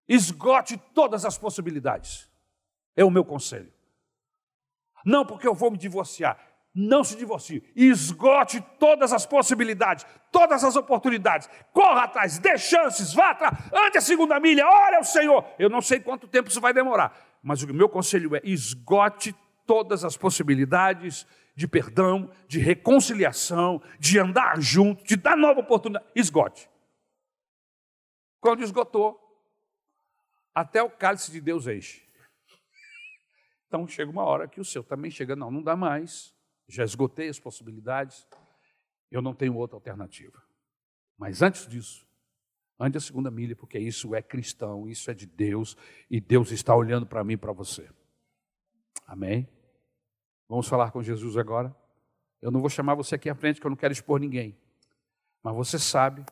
[0.07, 2.30] Esgote todas as possibilidades.
[2.95, 3.71] É o meu conselho.
[5.05, 6.37] Não porque eu vou me divorciar.
[6.73, 7.63] Não se divorcie.
[7.75, 11.49] Esgote todas as possibilidades, todas as oportunidades.
[11.73, 15.45] Corra atrás, dê chances, vá atrás, ande a segunda milha, ore ao Senhor.
[15.59, 19.35] Eu não sei quanto tempo isso vai demorar, mas o meu conselho é: esgote
[19.65, 26.05] todas as possibilidades de perdão, de reconciliação, de andar junto, de dar nova oportunidade.
[26.15, 26.69] Esgote.
[28.39, 29.19] Quando esgotou,
[30.55, 32.01] até o cálice de Deus enche.
[33.71, 36.35] Então chega uma hora que o seu também chega, não, não dá mais,
[36.67, 38.27] já esgotei as possibilidades,
[39.09, 40.43] eu não tenho outra alternativa.
[41.17, 42.05] Mas antes disso,
[42.77, 45.77] ande a segunda milha, porque isso é cristão, isso é de Deus,
[46.09, 47.89] e Deus está olhando para mim e para você.
[49.07, 49.47] Amém?
[50.49, 51.73] Vamos falar com Jesus agora?
[52.41, 54.53] Eu não vou chamar você aqui à frente, porque eu não quero expor ninguém.
[55.41, 56.25] Mas você sabe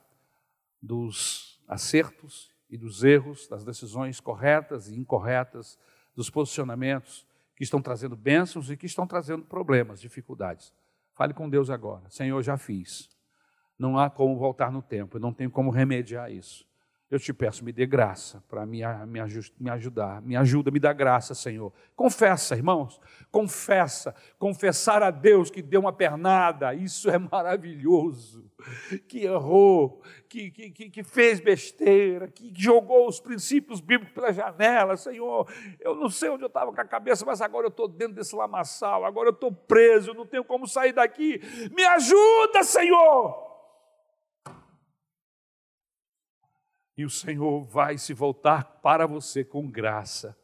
[0.81, 5.79] dos acertos e dos erros, das decisões corretas e incorretas,
[6.13, 7.28] dos posicionamentos
[7.59, 10.73] que estão trazendo bênçãos e que estão trazendo problemas, dificuldades.
[11.13, 12.09] Fale com Deus agora.
[12.09, 13.09] Senhor, já fiz.
[13.77, 16.65] Não há como voltar no tempo, eu não tenho como remediar isso.
[17.11, 19.19] Eu te peço, me dê graça para me, me,
[19.59, 20.21] me ajudar.
[20.21, 21.73] Me ajuda, me dá graça, Senhor.
[21.95, 23.01] Confessa, irmãos.
[23.31, 24.13] Confessa.
[24.37, 26.71] Confessar a Deus que deu uma pernada.
[26.75, 28.47] Isso é maravilhoso.
[29.07, 34.95] Que errou, que, que, que fez besteira, que jogou os princípios bíblicos pela janela.
[34.95, 38.13] Senhor, eu não sei onde eu estava com a cabeça, mas agora eu estou dentro
[38.15, 39.03] desse lamaçal.
[39.03, 41.41] Agora eu estou preso, eu não tenho como sair daqui.
[41.75, 43.48] Me ajuda, Senhor.
[46.99, 50.37] E o Senhor vai se voltar para você com graça,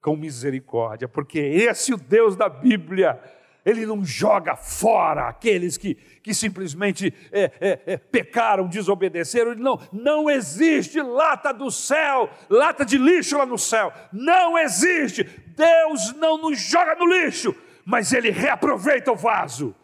[0.00, 3.20] com misericórdia, porque esse é o Deus da Bíblia.
[3.66, 9.56] Ele não joga fora aqueles que, que simplesmente é, é, é, pecaram, desobedeceram.
[9.56, 13.92] Não, não existe lata do céu, lata de lixo lá no céu.
[14.12, 15.24] Não existe.
[15.24, 17.52] Deus não nos joga no lixo,
[17.84, 19.74] mas Ele reaproveita o vaso.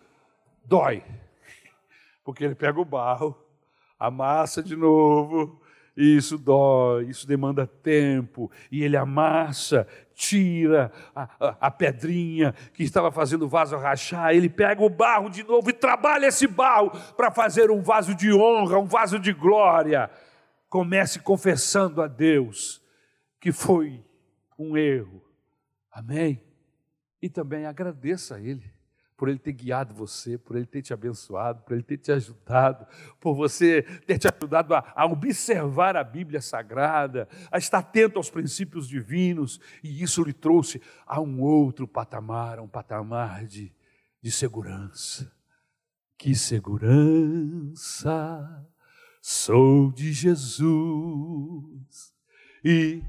[0.65, 1.03] Dói,
[2.23, 3.37] porque Ele pega o barro,
[3.99, 5.64] amassa de novo,
[5.97, 8.51] isso dói, isso demanda tempo.
[8.71, 14.49] E ele amassa, tira a, a, a, pedrinha que estava fazendo o vaso rachar, ele
[14.49, 18.79] pega o barro de novo e trabalha esse barro para fazer um vaso de honra,
[18.79, 20.11] um vaso de glória.
[20.69, 22.83] Comece confessando a Deus
[23.41, 24.05] que foi
[24.59, 25.23] um erro.
[25.93, 26.43] Amém?
[27.23, 28.74] E também agradeça a Ele
[29.17, 32.87] por Ele ter guiado você, por Ele ter te abençoado, por Ele ter te ajudado,
[33.21, 38.31] por você ter te ajudado a, a, observar a Bíblia Sagrada, a estar atento aos
[38.31, 43.73] princípios divinos, e isso lhe trouxe a um outro patamar, um patamar de,
[44.21, 45.33] de segurança.
[46.17, 47.81] Que segurança
[49.21, 52.13] sou de Jesus
[52.63, 53.03] e,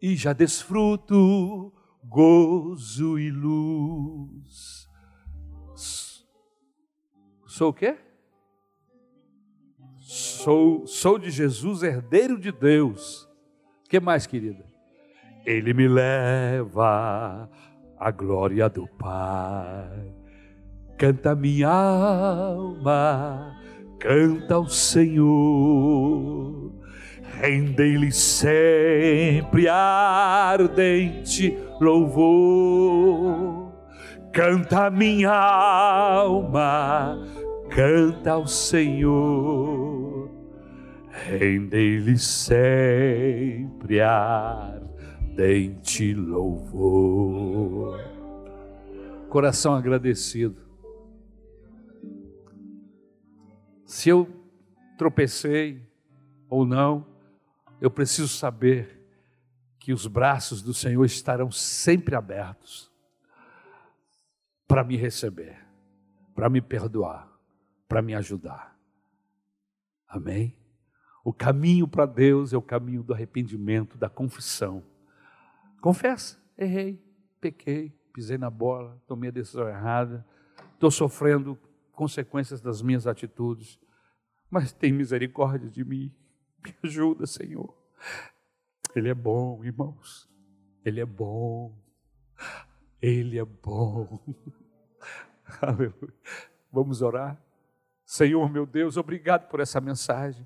[0.00, 1.72] e já desfruto
[2.08, 4.88] gozo e luz.
[7.46, 7.96] Sou o quê?
[10.00, 13.28] Sou, sou de Jesus, herdeiro de Deus.
[13.84, 14.64] O que mais, querida?
[15.44, 17.50] Ele me leva
[17.98, 20.14] à glória do Pai.
[20.96, 23.56] Canta minha alma,
[23.98, 26.72] canta ao Senhor.
[27.40, 33.72] Rendei-lhe sempre ardente louvor.
[34.32, 37.18] Canta minha alma,
[37.70, 40.30] canta ao Senhor.
[41.10, 44.94] Rendei-lhe sempre ardente
[46.14, 47.98] louvor.
[49.28, 50.68] Coração agradecido.
[53.84, 54.28] Se eu
[54.96, 55.82] tropecei
[56.48, 57.06] ou não,
[57.80, 58.97] eu preciso saber
[59.88, 62.92] que os braços do Senhor estarão sempre abertos
[64.66, 65.66] para me receber,
[66.34, 67.26] para me perdoar,
[67.88, 68.78] para me ajudar.
[70.06, 70.54] Amém?
[71.24, 74.84] O caminho para Deus é o caminho do arrependimento, da confissão.
[75.80, 77.02] Confessa, errei,
[77.40, 80.22] pequei, pisei na bola, tomei a decisão errada,
[80.74, 81.58] estou sofrendo
[81.92, 83.80] consequências das minhas atitudes,
[84.50, 86.14] mas tem misericórdia de mim.
[86.62, 87.74] Me ajuda, Senhor.
[88.98, 90.28] Ele é bom, irmãos.
[90.84, 91.72] Ele é bom.
[93.00, 94.18] Ele é bom.
[95.62, 96.14] Aleluia.
[96.72, 97.40] Vamos orar?
[98.04, 100.44] Senhor, meu Deus, obrigado por essa mensagem.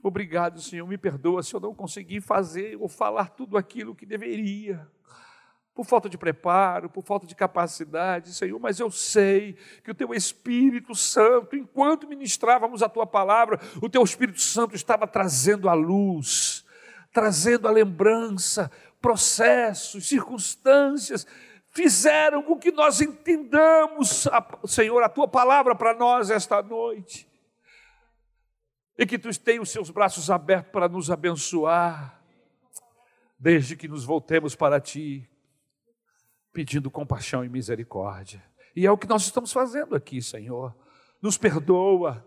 [0.00, 0.86] Obrigado, Senhor.
[0.86, 4.88] Me perdoa se eu não consegui fazer ou falar tudo aquilo que deveria
[5.74, 10.12] por falta de preparo, por falta de capacidade, Senhor, mas eu sei que o Teu
[10.12, 16.61] Espírito Santo, enquanto ministrávamos a Tua palavra, o Teu Espírito Santo estava trazendo a luz,
[17.12, 18.70] trazendo a lembrança,
[19.00, 21.26] processos, circunstâncias,
[21.70, 24.28] fizeram com que nós entendamos,
[24.66, 27.28] Senhor, a Tua palavra para nós esta noite.
[28.98, 32.22] E que Tu tenha os Seus braços abertos para nos abençoar,
[33.38, 35.28] desde que nos voltemos para Ti
[36.52, 38.42] pedindo compaixão e misericórdia.
[38.76, 40.74] E é o que nós estamos fazendo aqui, Senhor.
[41.20, 42.24] Nos perdoa,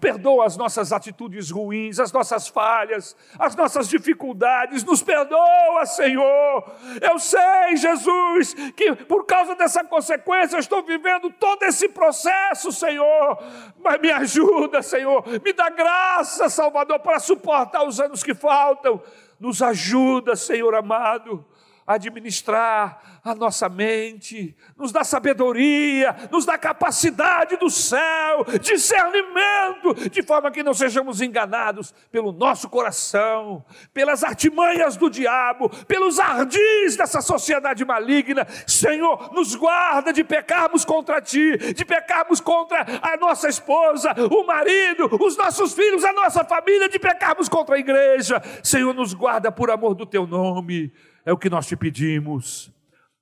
[0.00, 6.64] perdoa as nossas atitudes ruins, as nossas falhas, as nossas dificuldades, nos perdoa, Senhor.
[7.02, 13.38] Eu sei, Jesus, que por causa dessa consequência eu estou vivendo todo esse processo, Senhor.
[13.82, 19.02] Mas me ajuda, Senhor, me dá graça, Salvador, para suportar os anos que faltam.
[19.38, 21.44] Nos ajuda, Senhor amado
[21.86, 30.50] administrar a nossa mente, nos dá sabedoria, nos dá capacidade do céu, discernimento, de forma
[30.50, 37.84] que não sejamos enganados pelo nosso coração, pelas artimanhas do diabo, pelos ardis dessa sociedade
[37.84, 38.46] maligna.
[38.66, 45.08] Senhor, nos guarda de pecarmos contra ti, de pecarmos contra a nossa esposa, o marido,
[45.20, 48.42] os nossos filhos, a nossa família, de pecarmos contra a igreja.
[48.62, 50.92] Senhor, nos guarda por amor do teu nome.
[51.24, 52.72] É o que nós te pedimos,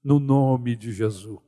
[0.02, 1.38] no nome de Jesus.